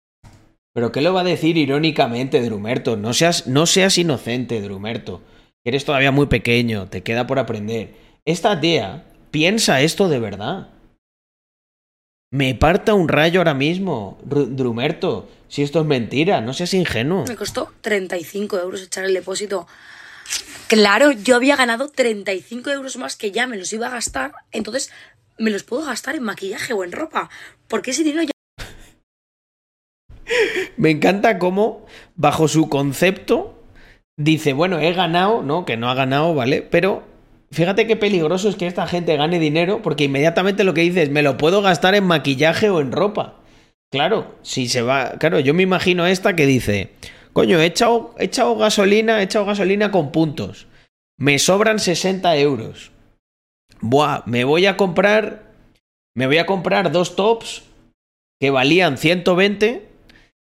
[0.74, 2.96] Pero ¿qué lo va a decir irónicamente, Drumerto?
[2.96, 5.20] No seas, no seas inocente, Drumerto.
[5.64, 7.94] Eres todavía muy pequeño, te queda por aprender.
[8.24, 10.68] Esta tía piensa esto de verdad.
[12.30, 15.28] Me parta un rayo ahora mismo, Ru- Drumerto.
[15.48, 17.24] Si esto es mentira, no seas ingenuo.
[17.28, 19.66] me costó 35 euros echar el depósito.
[20.68, 24.90] Claro, yo había ganado 35 euros más que ya me los iba a gastar, entonces
[25.36, 27.28] me los puedo gastar en maquillaje o en ropa.
[27.68, 28.31] Porque ese dinero ya
[30.76, 31.84] Me encanta cómo,
[32.16, 33.62] bajo su concepto,
[34.16, 35.64] dice, bueno, he ganado, ¿no?
[35.64, 36.62] Que no ha ganado, ¿vale?
[36.62, 37.02] Pero
[37.50, 41.10] fíjate qué peligroso es que esta gente gane dinero, porque inmediatamente lo que dice es,
[41.10, 43.36] me lo puedo gastar en maquillaje o en ropa.
[43.90, 45.18] Claro, si se va.
[45.18, 46.92] Claro, yo me imagino esta que dice,
[47.32, 50.66] coño, he echado, he echado gasolina, he echado gasolina con puntos.
[51.18, 52.90] Me sobran 60 euros.
[53.80, 55.52] Buah, me voy a comprar.
[56.14, 57.64] Me voy a comprar dos tops
[58.40, 59.91] que valían 120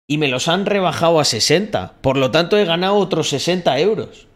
[0.07, 1.95] y me los han rebajado a 60.
[2.01, 4.27] Por lo tanto, he ganado otros 60 euros.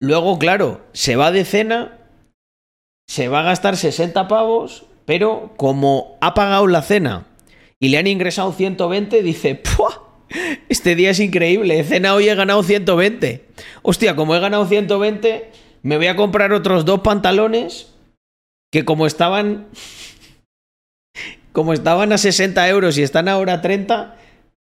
[0.00, 1.98] Luego, claro, se va de cena,
[3.08, 7.26] se va a gastar 60 pavos, pero como ha pagado la cena
[7.78, 10.10] y le han ingresado 120, dice, ¡Puah!
[10.68, 13.48] Este día es increíble, he cenado y he ganado 120.
[13.82, 15.50] Hostia, como he ganado 120,
[15.82, 17.94] me voy a comprar otros dos pantalones
[18.70, 19.68] que como estaban...
[21.52, 24.19] Como estaban a 60 euros y están ahora a 30,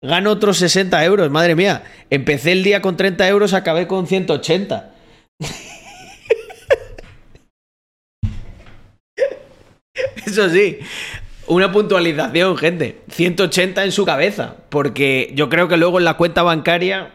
[0.05, 1.29] gano otros 60 euros.
[1.31, 4.93] Madre mía, empecé el día con 30 euros, acabé con 180.
[10.25, 10.79] Eso sí,
[11.47, 13.01] una puntualización, gente.
[13.09, 14.55] 180 en su cabeza.
[14.69, 17.11] Porque yo creo que luego en la cuenta bancaria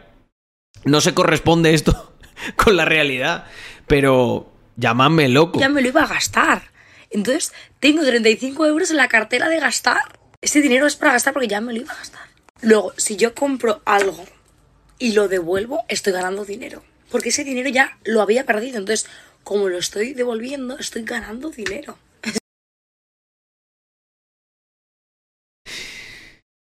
[0.85, 2.15] no se corresponde esto
[2.55, 3.45] con la realidad.
[3.87, 5.59] Pero llamadme loco.
[5.59, 6.71] Ya me lo iba a gastar.
[7.09, 10.19] Entonces, tengo 35 euros en la cartera de gastar.
[10.39, 12.30] Ese dinero es para gastar porque ya me lo iba a gastar.
[12.61, 14.23] Luego, si yo compro algo
[14.99, 16.83] y lo devuelvo, estoy ganando dinero.
[17.09, 18.77] Porque ese dinero ya lo había perdido.
[18.77, 19.09] Entonces,
[19.43, 21.97] como lo estoy devolviendo, estoy ganando dinero.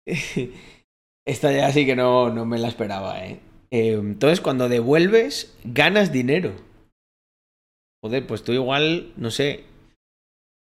[1.26, 3.40] Esta ya sí que no, no me la esperaba, ¿eh?
[3.70, 6.52] Eh, Entonces, cuando devuelves, ganas dinero.
[8.02, 9.64] Joder, pues tú igual, no sé,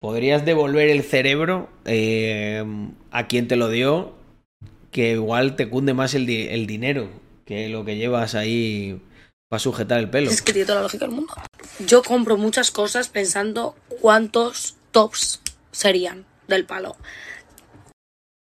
[0.00, 2.64] podrías devolver el cerebro eh,
[3.10, 4.14] a quien te lo dio,
[4.94, 7.10] que igual te cunde más el, di- el dinero
[7.44, 9.02] que lo que llevas ahí
[9.48, 10.30] para sujetar el pelo.
[10.30, 11.34] Es que tiene toda la lógica del mundo.
[11.84, 15.40] Yo compro muchas cosas pensando cuántos tops
[15.72, 16.94] serían del palo.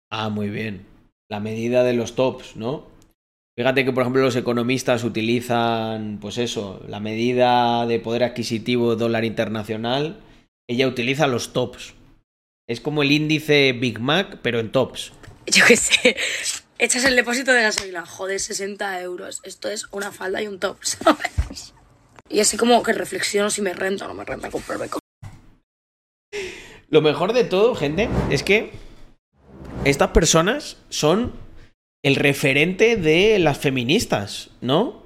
[0.10, 0.86] Ah, muy bien.
[1.30, 2.88] La medida de los tops, ¿no?
[3.58, 9.26] Fíjate que, por ejemplo, los economistas utilizan, pues eso, la medida de poder adquisitivo dólar
[9.26, 10.22] internacional.
[10.70, 11.96] Ella utiliza los tops.
[12.66, 15.12] Es como el índice Big Mac, pero en tops.
[15.52, 16.16] Yo qué sé.
[16.78, 18.06] Echas el depósito de gasolina.
[18.06, 19.42] Joder, 60 euros.
[19.44, 21.74] Esto es una falda y un top, ¿sabes?
[22.30, 24.88] Y así como que reflexiono si me renta o no me renta comprarme.
[26.90, 28.72] Lo mejor de todo, gente, es que
[29.86, 31.34] estas personas son
[32.04, 35.04] el referente de las feministas, ¿no?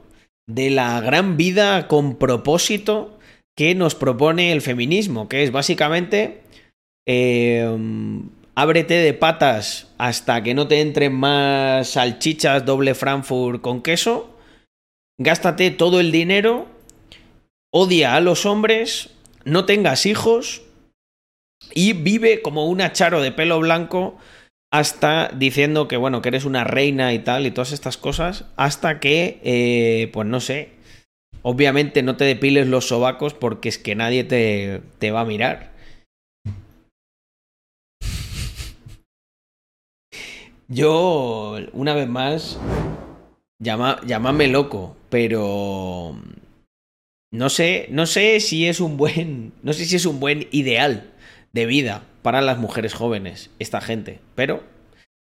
[0.47, 3.17] De la gran vida con propósito
[3.55, 6.41] que nos propone el feminismo, que es básicamente
[7.05, 7.65] eh,
[8.55, 14.37] ábrete de patas hasta que no te entren más salchichas doble Frankfurt con queso,
[15.17, 16.67] gástate todo el dinero,
[17.71, 19.09] odia a los hombres,
[19.45, 20.63] no tengas hijos.
[21.73, 24.17] Y vive como una charo de pelo blanco
[24.73, 28.99] hasta diciendo que bueno que eres una reina y tal y todas estas cosas hasta
[28.99, 30.71] que eh, pues no sé
[31.43, 35.72] obviamente no te depiles los sobacos porque es que nadie te, te va a mirar
[40.67, 42.59] yo una vez más
[43.59, 44.01] llama,
[44.47, 46.15] loco pero
[47.31, 51.13] no sé no sé si es un buen no sé si es un buen ideal
[51.53, 54.19] de vida para las mujeres jóvenes, esta gente.
[54.33, 54.63] Pero,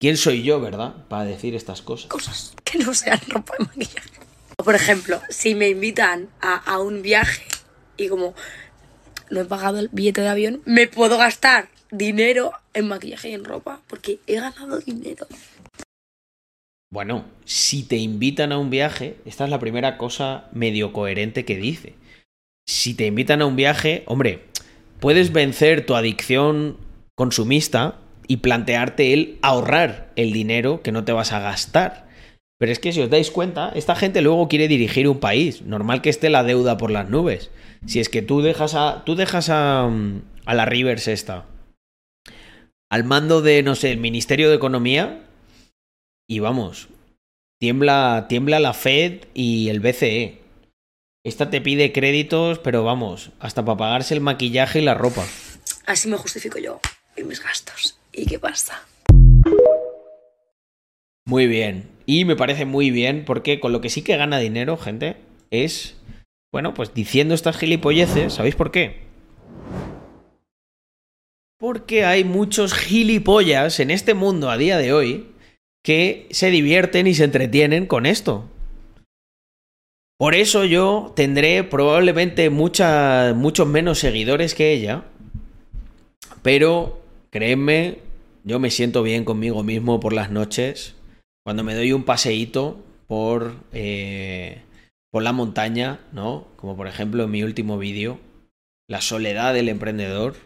[0.01, 0.95] ¿quién soy yo, verdad?
[1.09, 2.07] Para decir estas cosas.
[2.07, 4.11] Cosas que no sean ropa de maquillaje.
[4.57, 7.45] Por ejemplo, si me invitan a, a un viaje
[7.99, 8.35] y como
[9.29, 13.45] no he pagado el billete de avión, me puedo gastar dinero en maquillaje y en
[13.45, 15.27] ropa porque he ganado dinero.
[16.93, 21.57] Bueno, si te invitan a un viaje, esta es la primera cosa medio coherente que
[21.57, 21.95] dice.
[22.69, 24.45] Si te invitan a un viaje, hombre,
[25.01, 26.77] puedes vencer tu adicción
[27.17, 27.99] consumista
[28.29, 32.07] y plantearte el ahorrar el dinero que no te vas a gastar.
[32.59, 35.63] Pero es que si os dais cuenta, esta gente luego quiere dirigir un país.
[35.63, 37.51] Normal que esté la deuda por las nubes.
[37.87, 39.03] Si es que tú dejas a.
[39.05, 39.91] Tú dejas a.
[40.47, 41.45] a la Rivers esta.
[42.97, 45.23] Al mando de, no sé, el Ministerio de Economía.
[46.27, 46.89] Y vamos.
[47.61, 50.39] Tiembla, tiembla la Fed y el BCE.
[51.23, 55.27] Esta te pide créditos, pero vamos, hasta para pagarse el maquillaje y la ropa.
[55.85, 56.81] Así me justifico yo
[57.19, 57.99] y mis gastos.
[58.15, 58.83] ¿Y qué pasa?
[61.27, 61.91] Muy bien.
[62.07, 65.19] Y me parece muy bien porque con lo que sí que gana dinero, gente,
[65.51, 65.97] es,
[66.51, 68.33] bueno, pues diciendo estas gilipolleces.
[68.33, 69.05] ¿Sabéis por qué?
[71.59, 75.29] Porque hay muchos gilipollas en este mundo a día de hoy
[75.83, 78.51] que se divierten y se entretienen con esto.
[80.19, 85.05] Por eso yo tendré probablemente muchos menos seguidores que ella.
[86.43, 87.01] Pero
[87.31, 87.99] créeme,
[88.45, 90.95] yo me siento bien conmigo mismo por las noches.
[91.45, 94.63] Cuando me doy un paseíto por, eh,
[95.11, 96.49] por la montaña, ¿no?
[96.57, 98.19] Como por ejemplo en mi último vídeo,
[98.89, 100.46] La soledad del emprendedor.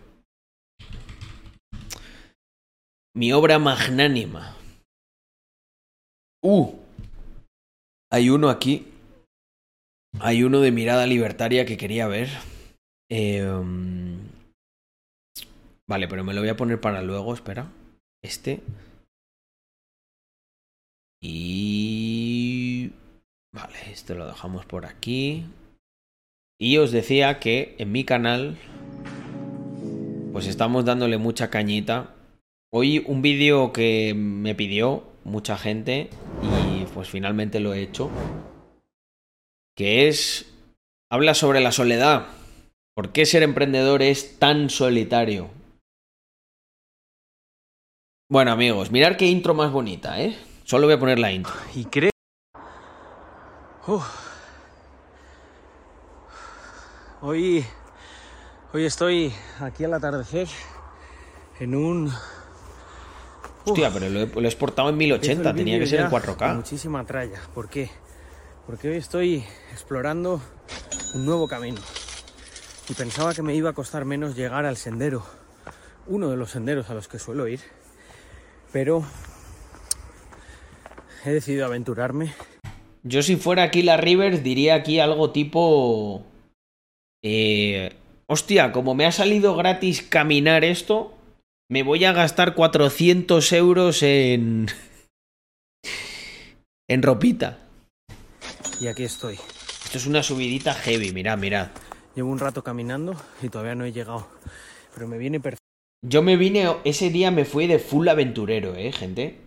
[3.14, 4.56] Mi obra magnánima.
[6.42, 6.74] Uh,
[8.10, 8.86] hay uno aquí.
[10.20, 12.28] Hay uno de mirada libertaria que quería ver.
[13.10, 13.48] Eh,
[15.90, 17.66] Vale, pero me lo voy a poner para luego, espera.
[18.22, 18.60] Este.
[21.20, 22.92] Y...
[23.52, 25.46] Vale, este lo dejamos por aquí.
[26.60, 28.56] Y os decía que en mi canal,
[30.32, 32.14] pues estamos dándole mucha cañita.
[32.72, 36.08] Hoy un vídeo que me pidió mucha gente
[36.40, 38.10] y pues finalmente lo he hecho.
[39.76, 40.54] Que es...
[41.10, 42.28] Habla sobre la soledad.
[42.94, 45.50] ¿Por qué ser emprendedor es tan solitario?
[48.30, 50.38] Bueno amigos, mirar qué intro más bonita, ¿eh?
[50.62, 51.54] Solo voy a poner la intro.
[51.74, 52.12] Y creo...
[57.20, 57.64] Hoy,
[58.72, 60.46] hoy estoy aquí al atardecer
[61.58, 62.12] en un...
[63.64, 66.56] Hostia, pero lo he, lo he exportado en 1080, tenía que ser en 4K.
[66.56, 67.40] Muchísima tralla.
[67.54, 67.90] ¿Por qué?
[68.66, 70.40] Porque hoy estoy explorando
[71.14, 71.80] un nuevo camino.
[72.88, 75.24] Y pensaba que me iba a costar menos llegar al sendero,
[76.06, 77.60] uno de los senderos a los que suelo ir.
[78.72, 79.04] Pero
[81.24, 82.32] he decidido aventurarme.
[83.02, 86.24] Yo si fuera aquí la Rivers diría aquí algo tipo...
[87.22, 87.92] Eh,
[88.26, 91.14] hostia, como me ha salido gratis caminar esto,
[91.70, 94.66] me voy a gastar 400 euros en...
[96.88, 97.58] en ropita.
[98.80, 99.38] Y aquí estoy.
[99.84, 101.68] Esto es una subidita heavy, mirad, mirad.
[102.16, 104.26] Llevo un rato caminando y todavía no he llegado.
[104.94, 105.64] Pero me viene perfecto.
[106.04, 109.38] Yo me vine, ese día me fui de full aventurero, eh, gente.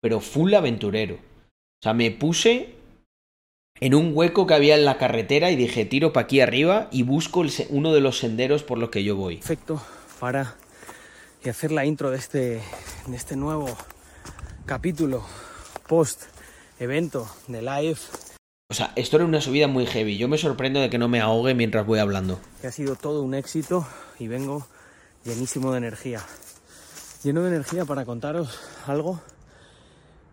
[0.00, 1.16] Pero full aventurero.
[1.16, 2.74] O sea, me puse
[3.80, 7.02] en un hueco que había en la carretera y dije, tiro para aquí arriba y
[7.02, 9.36] busco el, uno de los senderos por los que yo voy.
[9.36, 9.82] Perfecto
[10.20, 10.54] para
[11.42, 12.60] y hacer la intro de este,
[13.06, 13.68] de este nuevo
[14.66, 15.24] capítulo
[15.88, 16.22] post
[16.78, 17.98] evento de live.
[18.70, 20.16] O sea, esto era una subida muy heavy.
[20.16, 22.38] Yo me sorprendo de que no me ahogue mientras voy hablando.
[22.60, 23.86] Que ha sido todo un éxito
[24.18, 24.66] y vengo
[25.24, 26.20] llenísimo de energía.
[27.24, 29.20] Lleno de energía para contaros algo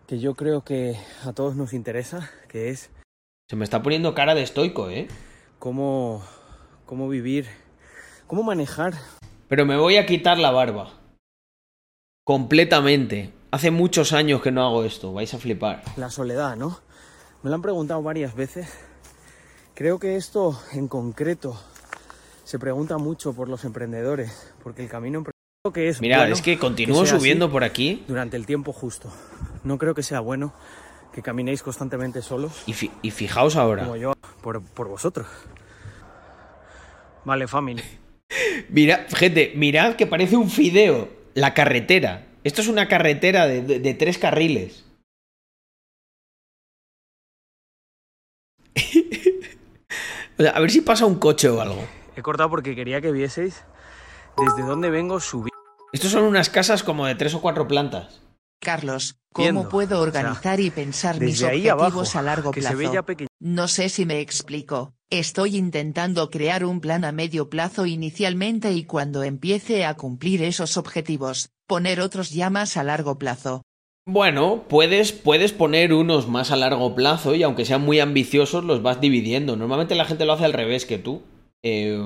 [0.06, 2.90] que yo creo que a todos nos interesa, que es...
[3.50, 5.08] Se me está poniendo cara de estoico, ¿eh?
[5.58, 6.22] Cómo,
[6.86, 7.46] cómo vivir,
[8.26, 8.94] cómo manejar.
[9.48, 10.97] Pero me voy a quitar la barba.
[12.28, 13.32] Completamente.
[13.52, 15.82] Hace muchos años que no hago esto, vais a flipar.
[15.96, 16.78] La soledad, ¿no?
[17.42, 18.68] Me lo han preguntado varias veces.
[19.72, 21.58] Creo que esto en concreto
[22.44, 25.24] se pregunta mucho por los emprendedores, porque el camino
[25.72, 28.04] que es Mirad, bueno es que continúo subiendo por aquí.
[28.06, 29.10] durante el tiempo justo.
[29.64, 30.52] No creo que sea bueno
[31.14, 32.62] que caminéis constantemente solos.
[32.66, 33.84] Y, fi- y fijaos ahora.
[33.84, 34.12] Como yo,
[34.42, 35.26] por, por vosotros.
[37.24, 37.82] Vale, family.
[38.68, 41.16] Mirad, gente, mirad que parece un fideo.
[41.34, 42.26] La carretera.
[42.44, 44.84] Esto es una carretera de, de- de tres carriles.
[50.38, 51.84] o sea, a ver si pasa un coche o algo.
[52.16, 53.64] He cortado porque quería que vieseis
[54.36, 55.52] desde dónde vengo subir.
[55.92, 58.22] Estos son unas casas como de tres o cuatro plantas.
[58.60, 62.50] Carlos, ¿cómo Viendo, puedo o organizar y pensar mis desde ahí objetivos abajo, a largo
[62.52, 63.04] plazo?
[63.40, 64.94] No sé si me explico.
[65.10, 70.76] Estoy intentando crear un plan a medio plazo inicialmente y cuando empiece a cumplir esos
[70.76, 73.62] objetivos, poner otros ya más a largo plazo.
[74.06, 78.82] Bueno, puedes, puedes poner unos más a largo plazo y aunque sean muy ambiciosos los
[78.82, 79.56] vas dividiendo.
[79.56, 81.22] Normalmente la gente lo hace al revés que tú.
[81.62, 81.98] Eh,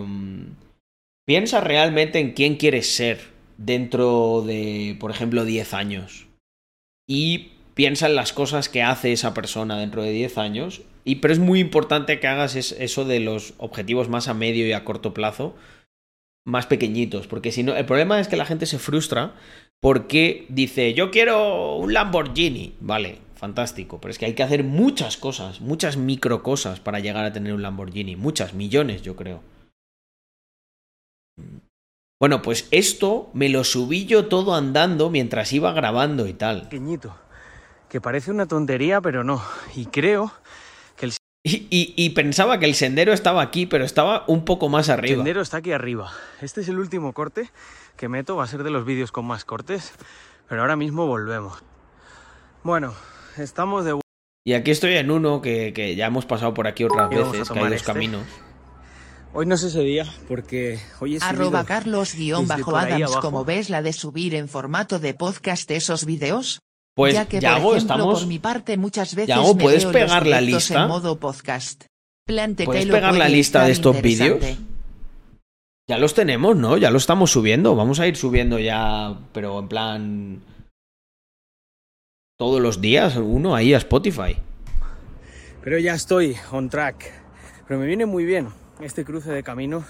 [1.26, 3.18] piensa realmente en quién quieres ser
[3.56, 6.28] dentro de, por ejemplo, 10 años.
[7.08, 10.82] Y piensa en las cosas que hace esa persona dentro de 10 años.
[11.04, 14.66] Y, pero es muy importante que hagas es- eso de los objetivos más a medio
[14.66, 15.54] y a corto plazo,
[16.46, 17.26] más pequeñitos.
[17.26, 19.34] Porque si no, el problema es que la gente se frustra
[19.80, 22.74] porque dice, yo quiero un Lamborghini.
[22.80, 24.00] Vale, fantástico.
[24.00, 27.52] Pero es que hay que hacer muchas cosas, muchas micro cosas para llegar a tener
[27.52, 28.14] un Lamborghini.
[28.14, 29.42] Muchas, millones, yo creo.
[32.20, 36.62] Bueno, pues esto me lo subí yo todo andando mientras iba grabando y tal.
[36.62, 37.16] Pequeñito.
[37.88, 39.42] Que parece una tontería, pero no.
[39.74, 40.32] Y creo
[41.44, 45.16] Y, y- y pensaba que el sendero estaba aquí, pero estaba un poco más arriba.
[45.16, 46.12] sendero está aquí arriba.
[46.40, 47.50] Este es el último corte
[47.96, 48.36] que meto.
[48.36, 49.92] Va a ser de los vídeos con más cortes.
[50.48, 51.58] Pero ahora mismo volvemos.
[52.62, 52.94] Bueno,
[53.38, 53.98] estamos de
[54.44, 57.58] Y aquí estoy en uno que, que ya hemos pasado por aquí otras veces, que
[57.58, 57.86] hay dos este.
[57.86, 58.22] caminos.
[59.34, 64.34] Hoy no es ese día porque hoy es Arroba Carlos-Adams, como ves la de subir
[64.34, 66.60] en formato de podcast esos videos.
[66.94, 69.84] Pues, ya que, Yago, por ejemplo, estamos- por mi parte muchas veces Yago, me ¿puedes
[69.84, 70.82] veo pegar los la lista?
[70.82, 71.84] en modo podcast.
[72.26, 74.38] Plante ¿Puedes que pegar la lista de estos vídeos?
[75.88, 76.76] Ya los tenemos, ¿no?
[76.76, 77.74] Ya lo estamos subiendo.
[77.74, 80.40] Vamos a ir subiendo ya, pero en plan...
[82.38, 84.36] Todos los días, uno ahí a Spotify.
[85.62, 87.10] Pero ya estoy on track.
[87.66, 88.48] Pero me viene muy bien
[88.80, 89.84] este cruce de caminos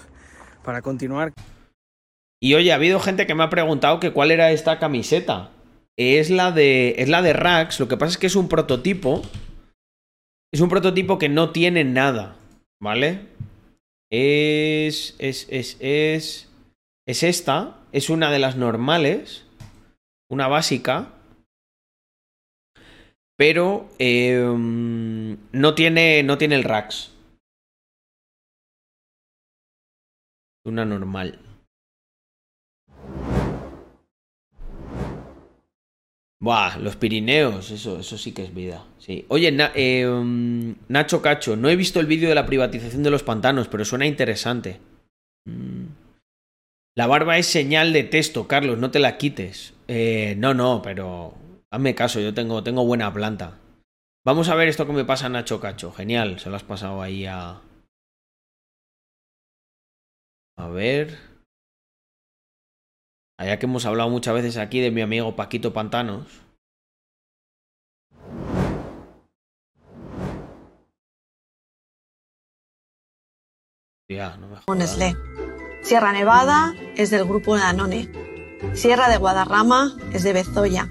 [0.63, 1.33] para continuar.
[2.41, 5.51] Y oye, ha habido gente que me ha preguntado que cuál era esta camiseta.
[5.97, 6.95] Es la de.
[6.97, 7.79] Es la de Rax.
[7.79, 9.21] Lo que pasa es que es un prototipo.
[10.51, 12.37] Es un prototipo que no tiene nada.
[12.81, 13.27] ¿Vale?
[14.11, 15.15] Es.
[15.19, 15.47] Es.
[15.49, 15.77] Es.
[15.79, 16.49] Es.
[17.07, 17.79] Es esta.
[17.91, 19.45] Es una de las normales.
[20.29, 21.13] Una básica.
[23.37, 23.89] Pero.
[23.99, 26.23] eh, no tiene.
[26.23, 27.11] No tiene el Rax.
[30.65, 31.39] Una normal.
[36.43, 38.83] Buah, los Pirineos, eso, eso sí que es vida.
[38.97, 39.25] Sí.
[39.29, 39.49] Oye,
[40.05, 43.85] um, Nacho Cacho, no he visto el vídeo de la privatización de los pantanos, pero
[43.85, 44.81] suena interesante.
[45.45, 45.85] Mm.
[46.95, 49.73] La barba es señal de texto, Carlos, no te la quites.
[49.87, 51.33] Eh, no, no, pero
[51.71, 53.57] hazme caso, yo tengo, tengo buena planta.
[54.25, 55.93] Vamos a ver esto que me pasa a Nacho Cacho.
[55.93, 57.61] Genial, se lo has pasado ahí a.
[60.57, 61.17] A ver.
[63.43, 66.27] Allá que hemos hablado muchas veces aquí de mi amigo Paquito Pantanos.
[74.07, 74.39] Ya.
[75.81, 78.09] Sierra Nevada es del grupo Danone.
[78.75, 80.87] Sierra de Guadarrama es de Bezoya.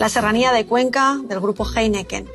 [0.00, 2.28] La Serranía de Cuenca del grupo Heineken.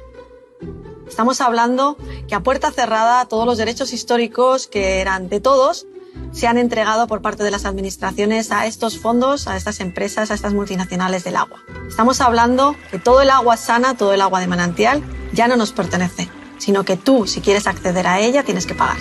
[1.06, 1.98] Estamos hablando
[2.30, 5.86] que a puerta cerrada todos los derechos históricos que eran de todos
[6.32, 10.34] se han entregado por parte de las administraciones a estos fondos, a estas empresas, a
[10.34, 11.62] estas multinacionales del agua.
[11.88, 15.04] Estamos hablando que todo el agua sana, todo el agua de manantial,
[15.34, 18.98] ya no nos pertenece, sino que tú, si quieres acceder a ella, tienes que pagar.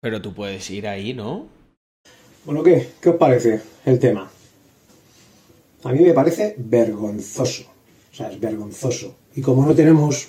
[0.00, 1.46] Pero tú puedes ir ahí, ¿no?
[2.44, 2.92] Bueno, ¿qué?
[3.00, 4.30] ¿Qué os parece el tema?
[5.82, 7.64] A mí me parece vergonzoso.
[8.12, 9.16] O sea, es vergonzoso.
[9.34, 10.28] Y como no tenemos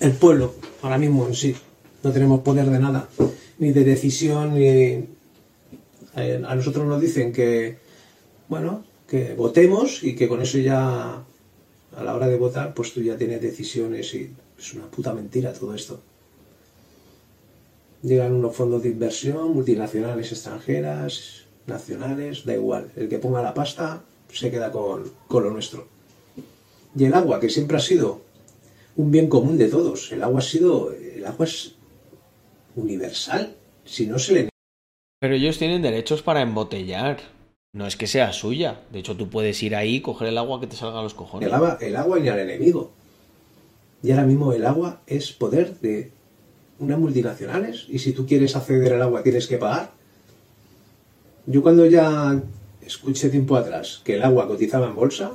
[0.00, 1.56] el pueblo ahora mismo en sí,
[2.02, 3.08] no tenemos poder de nada,
[3.58, 4.64] ni de decisión, ni...
[6.16, 7.78] eh, a nosotros nos dicen que,
[8.48, 11.22] bueno, que votemos y que con eso ya,
[11.96, 15.52] a la hora de votar, pues tú ya tienes decisiones y es una puta mentira
[15.52, 16.00] todo esto.
[18.02, 22.90] Llegan unos fondos de inversión, multinacionales extranjeras, nacionales, da igual.
[22.96, 24.02] El que ponga la pasta
[24.32, 25.86] se queda con, con lo nuestro.
[26.96, 28.22] Y el agua, que siempre ha sido
[28.96, 30.10] un bien común de todos.
[30.10, 30.92] El agua ha sido.
[30.92, 31.76] El agua es
[32.76, 33.54] universal.
[33.84, 34.48] Si no se le.
[35.20, 37.18] Pero ellos tienen derechos para embotellar.
[37.74, 38.82] No es que sea suya.
[38.90, 41.48] De hecho, tú puedes ir ahí, coger el agua que te salga a los cojones.
[41.48, 42.90] El agua, el agua ni al enemigo.
[44.02, 46.10] Y ahora mismo el agua es poder de
[46.78, 47.86] unas multinacionales.
[47.88, 49.92] Y si tú quieres acceder al agua tienes que pagar.
[51.46, 52.42] Yo cuando ya
[52.84, 55.32] escuché tiempo atrás que el agua cotizaba en bolsa,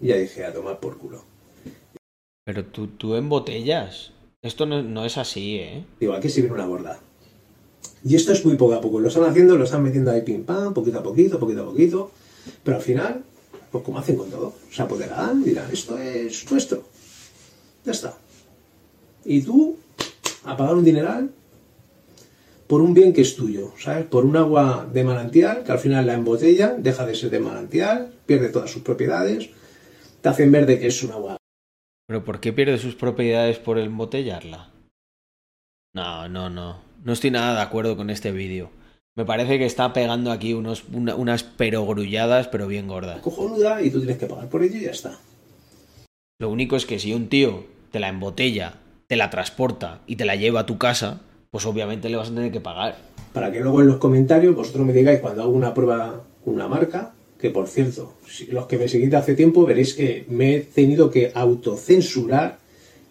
[0.00, 1.24] ya dije a tomar por culo.
[2.44, 4.13] Pero tú, tú embotellas.
[4.44, 5.86] Esto no, es así, ¿eh?
[5.98, 7.00] Digo, aquí se viene una gorda.
[8.04, 9.00] Y esto es muy poco a poco.
[9.00, 12.10] Lo están haciendo, lo están metiendo ahí pim pam, poquito a poquito, poquito a poquito.
[12.62, 13.24] Pero al final,
[13.72, 16.84] pues como hacen con todo, se apoderarán dirán, esto es nuestro.
[17.86, 18.18] Ya está.
[19.24, 19.78] Y tú,
[20.44, 21.30] a pagar un dineral
[22.66, 24.04] por un bien que es tuyo, ¿sabes?
[24.04, 28.12] Por un agua de manantial, que al final la embotellan, deja de ser de manantial,
[28.26, 29.48] pierde todas sus propiedades,
[30.20, 31.38] te hacen ver de que es un agua
[32.06, 34.70] ¿Pero por qué pierde sus propiedades por embotellarla?
[35.94, 36.78] No, no, no.
[37.02, 38.70] No estoy nada de acuerdo con este vídeo.
[39.16, 43.20] Me parece que está pegando aquí unos, una- unas perogrulladas, pero bien gordas.
[43.20, 45.18] cojonuda y tú tienes que pagar por ello y ya está.
[46.40, 48.74] Lo único es que si un tío te la embotella,
[49.06, 51.20] te la transporta y te la lleva a tu casa,
[51.52, 52.96] pues obviamente le vas a tener que pagar.
[53.32, 56.68] para que luego en los comentarios vosotros me digáis cuando hago una prueba con una
[56.68, 57.14] marca,
[57.44, 60.60] que por cierto, si los que me seguís de hace tiempo veréis que me he
[60.60, 62.56] tenido que autocensurar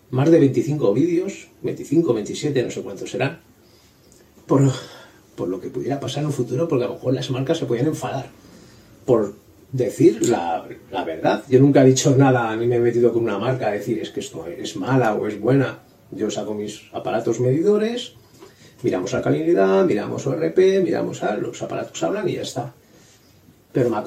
[0.09, 3.41] más de 25 vídeos, 25, 27, no sé cuántos serán,
[4.47, 4.63] por,
[5.35, 7.67] por lo que pudiera pasar en un futuro, porque a lo mejor las marcas se
[7.67, 8.31] pueden enfadar
[9.05, 9.35] por
[9.71, 11.43] decir la, la verdad.
[11.47, 14.09] Yo nunca he dicho nada, ni me he metido con una marca a decir es
[14.09, 15.83] que esto es mala o es buena.
[16.09, 18.13] Yo saco mis aparatos medidores,
[18.81, 22.73] miramos alcalinidad, miramos ORP, miramos a los aparatos hablan y ya está.
[23.71, 23.97] Pero me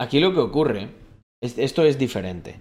[0.00, 0.88] Aquí lo que ocurre,
[1.42, 2.56] es- esto es diferente.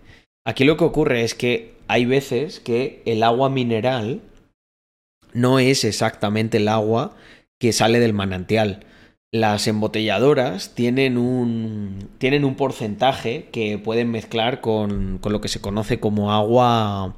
[0.46, 4.22] Aquí lo que ocurre es que hay veces que el agua mineral
[5.34, 7.16] no es exactamente el agua
[7.62, 8.86] que sale del manantial.
[9.32, 15.62] Las embotelladoras tienen un, tienen un porcentaje que pueden mezclar con, con lo que se
[15.62, 17.16] conoce como agua,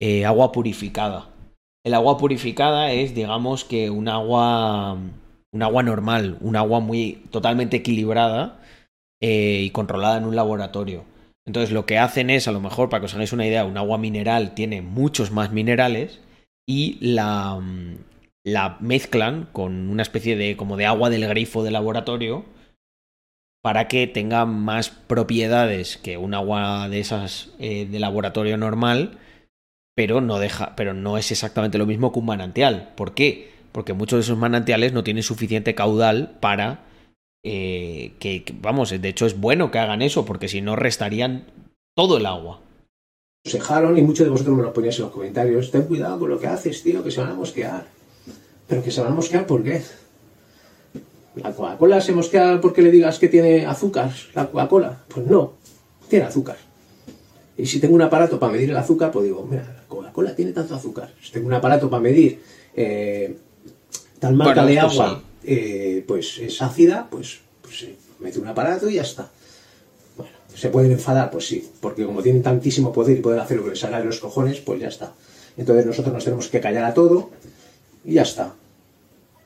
[0.00, 1.30] eh, agua purificada.
[1.84, 4.98] El agua purificada es, digamos, que un agua,
[5.52, 8.60] un agua normal, un agua muy totalmente equilibrada
[9.20, 11.04] eh, y controlada en un laboratorio.
[11.46, 13.78] Entonces lo que hacen es, a lo mejor, para que os hagáis una idea, un
[13.78, 16.20] agua mineral tiene muchos más minerales
[16.68, 17.96] y la, mm,
[18.44, 22.44] la mezclan con una especie de como de agua del grifo de laboratorio
[23.62, 29.18] para que tenga más propiedades que un agua de esas eh, de laboratorio normal,
[29.94, 32.92] pero no deja, pero no es exactamente lo mismo que un manantial.
[32.96, 33.52] ¿Por qué?
[33.72, 36.84] Porque muchos de esos manantiales no tienen suficiente caudal para
[37.42, 41.44] eh, que, que, vamos, de hecho es bueno que hagan eso, porque si no restarían
[41.94, 42.60] todo el agua.
[43.44, 45.70] Sejaron y muchos de vosotros me lo poníais en los comentarios.
[45.70, 47.86] Ten cuidado con lo que haces, tío, que se van a mosquear.
[48.68, 49.82] Pero que se van a mosquear, ¿por qué?
[51.36, 54.12] ¿La Coca-Cola se mosquea porque le digas que tiene azúcar?
[54.34, 55.04] ¿La Coca-Cola?
[55.08, 55.54] Pues no,
[56.08, 56.56] tiene azúcar.
[57.56, 60.52] Y si tengo un aparato para medir el azúcar, pues digo, mira, la Coca-Cola tiene
[60.52, 61.12] tanto azúcar.
[61.22, 62.42] Si tengo un aparato para medir
[62.74, 63.36] eh,
[64.18, 67.86] tal marca Bueno, de agua, eh, pues es ácida, pues, pues
[68.18, 69.30] mete un aparato y ya está.
[70.16, 71.30] Bueno, ¿se pueden enfadar?
[71.30, 74.20] Pues sí, porque como tienen tantísimo poder y pueden hacer lo que les de los
[74.20, 75.12] cojones, pues ya está.
[75.56, 77.30] Entonces nosotros nos tenemos que callar a todo
[78.04, 78.54] y ya está.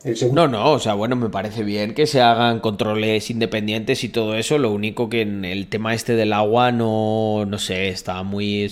[0.05, 4.05] El segundo No, no, o sea, bueno, me parece bien que se hagan controles independientes
[4.05, 4.59] y todo eso.
[4.59, 8.71] Lo único que en el tema este del agua no, no sé, está muy...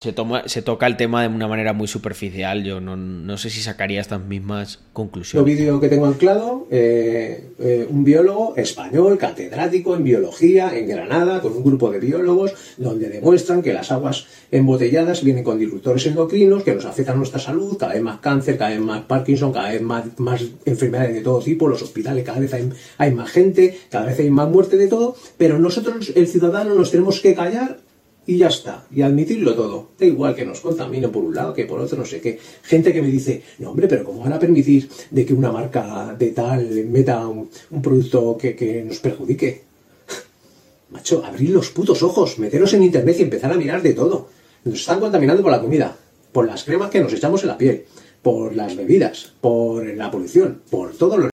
[0.00, 2.62] Se, toma, se toca el tema de una manera muy superficial.
[2.62, 5.44] Yo no, no sé si sacaría estas mismas conclusiones.
[5.44, 11.52] vídeo que tengo anclado, eh, eh, un biólogo español, catedrático en biología en Granada, con
[11.56, 16.76] un grupo de biólogos, donde demuestran que las aguas embotelladas vienen con disruptores endocrinos que
[16.76, 20.04] nos afectan nuestra salud, cada vez más cáncer, cada vez más Parkinson, cada vez más,
[20.18, 24.20] más enfermedades de todo tipo, los hospitales cada vez hay, hay más gente, cada vez
[24.20, 27.87] hay más muerte de todo, pero nosotros, el ciudadano, nos tenemos que callar
[28.28, 29.88] y ya está, y admitirlo todo.
[29.98, 32.38] Da igual que nos contamine por un lado, que por otro, no sé qué.
[32.62, 36.14] Gente que me dice, no hombre, pero ¿cómo van a permitir de que una marca
[36.14, 39.62] de tal meta un, un producto que, que nos perjudique?
[40.90, 44.28] Macho, abrir los putos ojos, meteros en internet y empezar a mirar de todo.
[44.62, 45.96] Nos están contaminando por la comida,
[46.30, 47.86] por las cremas que nos echamos en la piel,
[48.20, 51.30] por las bebidas, por la polución, por todo lo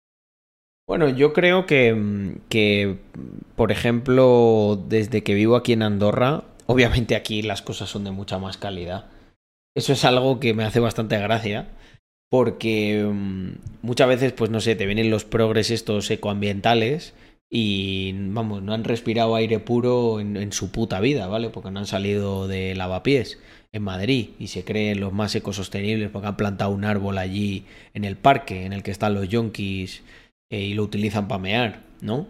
[0.88, 2.96] Bueno, yo creo que, mm, que,
[3.54, 8.38] por ejemplo, desde que vivo aquí en Andorra, obviamente aquí las cosas son de mucha
[8.38, 9.06] más calidad.
[9.76, 11.66] Eso es algo que me hace bastante gracia,
[12.30, 17.12] porque mm, muchas veces, pues no sé, te vienen los progres estos ecoambientales
[17.50, 21.50] y, vamos, no han respirado aire puro en, su puta vida, ¿vale?
[21.50, 23.40] Porque no han salido de lavapiés
[23.72, 27.64] en Madrid y se creen los más ecosostenibles porque han plantado un árbol allí
[27.94, 30.04] en el parque en el que están los yonkis
[30.50, 32.28] eh, y lo utilizan para mear, ¿no?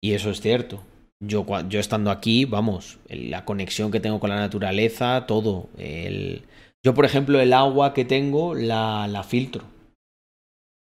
[0.00, 0.84] Y eso es cierto.
[1.26, 5.68] Yo, estando aquí, vamos, la conexión que tengo con la naturaleza, todo.
[5.78, 6.42] El...
[6.82, 9.64] Yo, por ejemplo, el agua que tengo la, la filtro.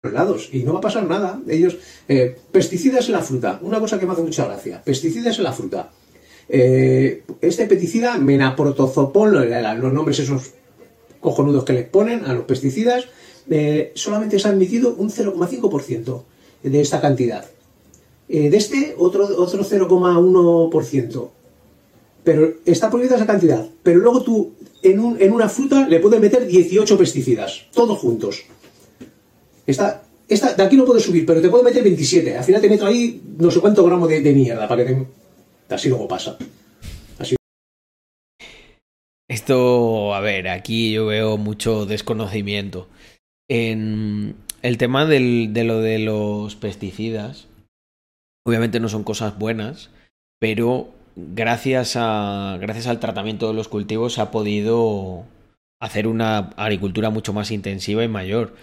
[0.03, 1.39] lados y no va a pasar nada.
[1.47, 1.77] Ellos,
[2.07, 5.53] eh, pesticidas en la fruta, una cosa que me hace mucha gracia, pesticidas en la
[5.53, 5.91] fruta.
[6.49, 10.53] Eh, este pesticida, menaprotozopol, los nombres esos
[11.19, 13.05] cojonudos que les ponen a los pesticidas,
[13.49, 16.23] eh, solamente se ha admitido un 0,5%
[16.64, 17.45] de esta cantidad.
[18.30, 21.30] Eh, de este, otro, otro 0,1%.
[22.24, 23.66] Pero está prohibida esa cantidad.
[23.84, 28.44] Pero luego tú, en, un- en una fruta, le puedes meter 18 pesticidas, todos juntos.
[29.66, 32.38] Esta, esta, de aquí no puedes subir, pero te puedo meter 27.
[32.38, 35.08] Al final te meto ahí no sé cuántos gramos de, de mierda para que te...
[35.74, 36.38] Así luego pasa.
[37.20, 37.36] Así.
[39.30, 42.88] Esto, a ver, aquí yo veo mucho desconocimiento.
[43.49, 47.47] En el tema del- de lo de los pesticidas,
[48.48, 49.90] obviamente no son cosas buenas,
[50.40, 55.26] pero gracias, a, gracias al tratamiento de los cultivos se ha podido
[55.82, 58.56] hacer una agricultura mucho más intensiva y mayor.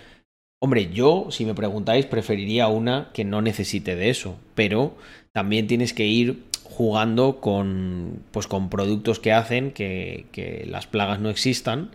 [0.62, 4.96] Hombre, yo, si me preguntáis, preferiría una que no necesite de eso, pero
[5.32, 11.20] también tienes que ir jugando con, pues, con productos que hacen que, que las plagas
[11.20, 11.90] no existan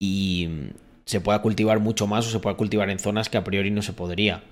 [0.00, 0.48] y
[1.04, 3.82] se pueda cultivar mucho más o se pueda cultivar en zonas que a priori no
[3.82, 4.42] se podría.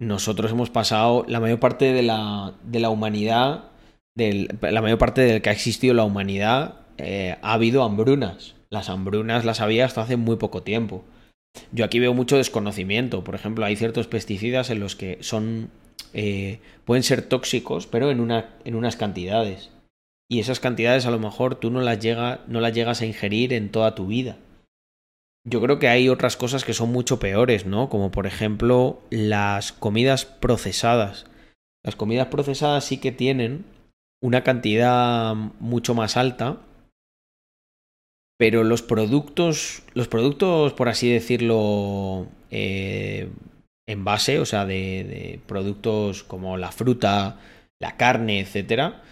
[0.00, 3.64] Nosotros hemos pasado la mayor parte de la, de la humanidad,
[4.16, 8.54] la mayor parte del que ha existido la humanidad, eh, ha habido hambrunas.
[8.70, 11.04] Las hambrunas las había hasta hace muy poco tiempo.
[11.70, 13.22] Yo aquí veo mucho desconocimiento.
[13.24, 15.70] Por ejemplo, hay ciertos pesticidas en los que son.
[16.14, 19.70] eh, pueden ser tóxicos, pero en, una, en unas cantidades.
[20.30, 23.52] Y esas cantidades a lo mejor tú no las, llega, no las llegas a ingerir
[23.52, 24.36] en toda tu vida.
[25.44, 27.88] Yo creo que hay otras cosas que son mucho peores, ¿no?
[27.88, 31.26] Como por ejemplo las comidas procesadas.
[31.84, 33.64] Las comidas procesadas sí que tienen
[34.22, 36.58] una cantidad mucho más alta,
[38.38, 43.28] pero los productos, los productos, por así decirlo, eh,
[43.88, 47.40] en base, o sea, de, de productos como la fruta,
[47.80, 49.02] la carne, etcétera,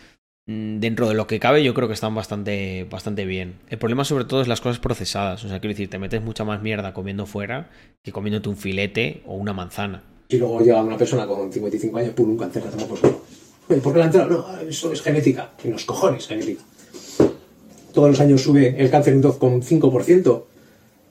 [0.46, 3.54] dentro de lo que cabe, yo creo que están bastante, bastante bien.
[3.68, 5.44] El problema sobre todo es las cosas procesadas.
[5.44, 7.70] O sea, quiero decir, te metes mucha más mierda comiendo fuera
[8.02, 10.02] que comiéndote un filete o una manzana.
[10.28, 13.22] Y luego llega una persona con 55 años, pum, un cáncer, la por culo.
[13.82, 14.30] ¿Por qué la ha entrado?
[14.30, 15.50] No, eso es genética.
[15.62, 16.62] En los cojones, genética.
[17.92, 20.44] Todos los años sube el cáncer un 2,5%.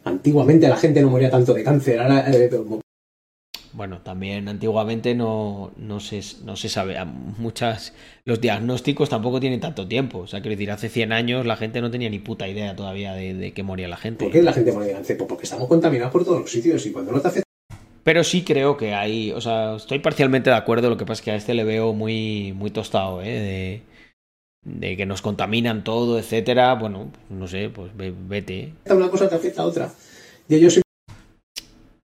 [0.06, 2.00] Antiguamente la gente no moría tanto de cáncer.
[2.00, 2.50] Ahora, eh,
[3.74, 6.98] Bueno, también antiguamente no, no, se, no se sabe.
[7.38, 7.94] Muchas,
[8.26, 10.20] los diagnósticos tampoco tienen tanto tiempo.
[10.20, 13.14] O sea, quiero decir, hace 100 años la gente no tenía ni puta idea todavía
[13.14, 14.26] de, de que moría la gente.
[14.26, 15.18] ¿Por qué la gente moría de cáncer?
[15.18, 17.48] Pues porque estamos contaminados por todos los sitios y cuando no te afecta
[18.04, 21.26] Pero sí creo que hay, o sea, estoy parcialmente de acuerdo, lo que pasa es
[21.26, 23.28] que a este le veo muy, muy tostado, ¿eh?
[23.30, 23.84] De,
[24.64, 26.76] de que nos contaminan todo, etcétera.
[26.76, 28.74] Bueno, no sé, pues ve- vete.
[28.90, 29.92] una cosa te afecta a otra.
[30.48, 30.80] Y ellos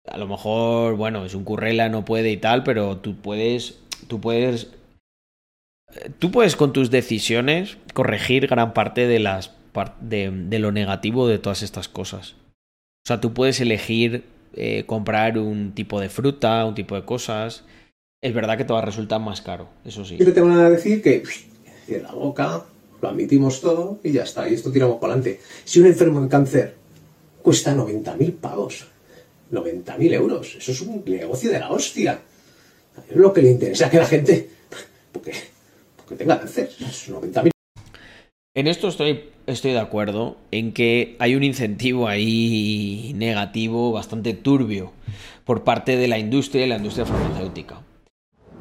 [0.07, 4.21] A lo mejor, bueno, es un currela, no puede y tal, pero tú puedes, tú
[4.21, 4.69] puedes,
[6.19, 9.53] tú puedes con tus decisiones corregir gran parte de las
[10.01, 12.35] de, de lo negativo de todas estas cosas.
[13.05, 14.25] O sea, tú puedes elegir
[14.55, 17.65] eh, comprar un tipo de fruta, un tipo de cosas.
[18.21, 20.17] Es verdad que te va a resultar más caro, eso sí.
[20.17, 21.23] siempre te van a decir que
[21.87, 22.63] cierra la boca,
[23.01, 24.49] lo admitimos todo y ya está.
[24.49, 25.41] Y esto tiramos para adelante.
[25.65, 26.77] Si un enfermo de cáncer
[27.43, 28.87] cuesta 90.000 pavos,
[29.53, 32.19] 90.000 euros, eso es un negocio de la hostia.
[33.09, 34.49] Es lo que le interesa que la gente,
[35.13, 35.33] porque,
[35.97, 37.51] porque tenga cáncer, es 90.000
[38.55, 44.93] En esto estoy, estoy de acuerdo, en que hay un incentivo ahí negativo bastante turbio
[45.45, 47.83] por parte de la industria y la industria farmacéutica.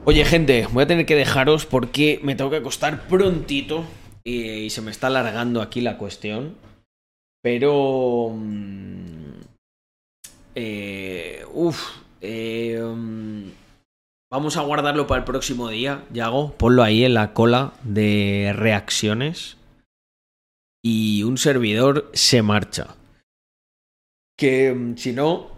[0.03, 3.85] Oye, gente, voy a tener que dejaros porque me tengo que acostar prontito
[4.23, 6.55] y, se me está alargando aquí la cuestión.
[7.41, 8.34] Pero...
[8.35, 9.20] mm,
[10.55, 13.49] eh, uf, eh, mm,
[14.31, 16.53] vamos a guardarlo para el próximo día, Yago.
[16.53, 19.57] Ponlo ahí en la cola de reacciones
[20.83, 22.95] y un servidor se marcha.
[24.37, 25.51] Que mm, si no,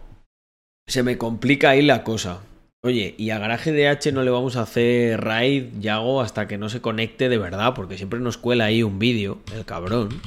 [0.88, 2.42] se me complica ahí la cosa.
[2.86, 6.68] Oye, y a Garaje DH no le vamos a hacer raid, Yago, hasta que no
[6.68, 10.22] se conecte de verdad, porque siempre nos cuela ahí un vídeo, el cabrón.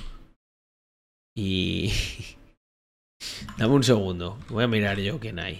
[1.36, 1.92] Y...
[3.58, 5.58] Dame un segundo, voy a mirar yo quién hay.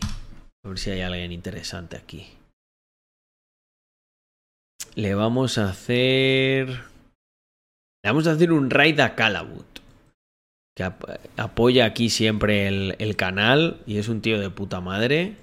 [0.64, 2.26] A ver si hay alguien interesante aquí.
[4.94, 6.68] Le vamos a hacer...
[6.68, 9.66] Le vamos a hacer un raid a Calabut.
[10.76, 11.04] Que ap-
[11.36, 15.36] apoya aquí siempre el canal y es un tío de puta madre.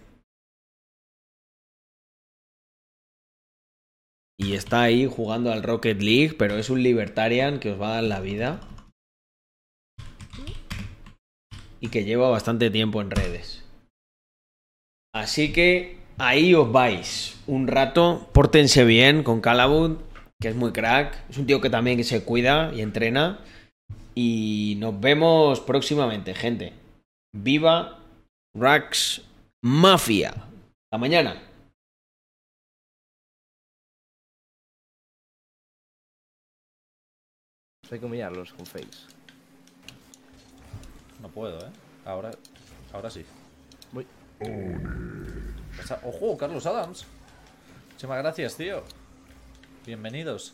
[4.40, 7.96] Y está ahí jugando al Rocket League, pero es un libertarian que os va a
[7.96, 8.60] dar la vida.
[11.84, 13.62] Y que lleva bastante tiempo en redes.
[15.14, 18.30] Así que ahí os vais un rato.
[18.32, 20.00] Pórtense bien con Calabut,
[20.40, 21.30] que es muy crack.
[21.30, 23.42] Es un tío que también se cuida y entrena.
[24.16, 26.72] Y nos vemos próximamente, gente.
[27.36, 28.00] Viva
[28.56, 29.22] Rax
[29.62, 30.30] Mafia.
[30.30, 31.42] Hasta mañana.
[37.92, 39.13] Hay que humillarlos con fakes.
[41.24, 41.72] No puedo, ¿eh?
[42.06, 42.32] Ahora,
[42.92, 43.26] ahora sí.
[43.94, 44.06] Voy.
[45.78, 47.06] Pasa- ¡Ojo, Carlos Adams!
[47.92, 48.84] Muchísimas gracias, tío.
[49.86, 50.54] Bienvenidos.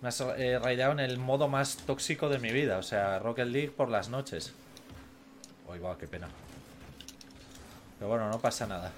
[0.00, 3.46] Me has eh, raideado en el modo más tóxico de mi vida, o sea, Rocket
[3.46, 4.54] League por las noches.
[5.68, 6.28] Uy, va, qué pena.
[7.98, 8.90] Pero bueno, no pasa nada.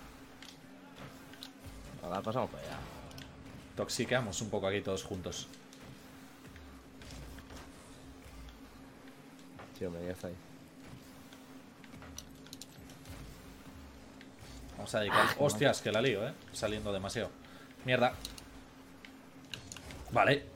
[2.00, 2.76] Ahora pasamos para allá.
[3.74, 5.48] Toxiqueamos un poco aquí todos juntos.
[9.76, 10.34] Sí, hombre, ya está ahí.
[14.76, 15.26] Vamos a dedicar.
[15.38, 16.32] Hostias, que la lío, ¿eh?
[16.52, 17.30] Saliendo demasiado.
[17.84, 18.12] Mierda.
[20.10, 20.55] Vale.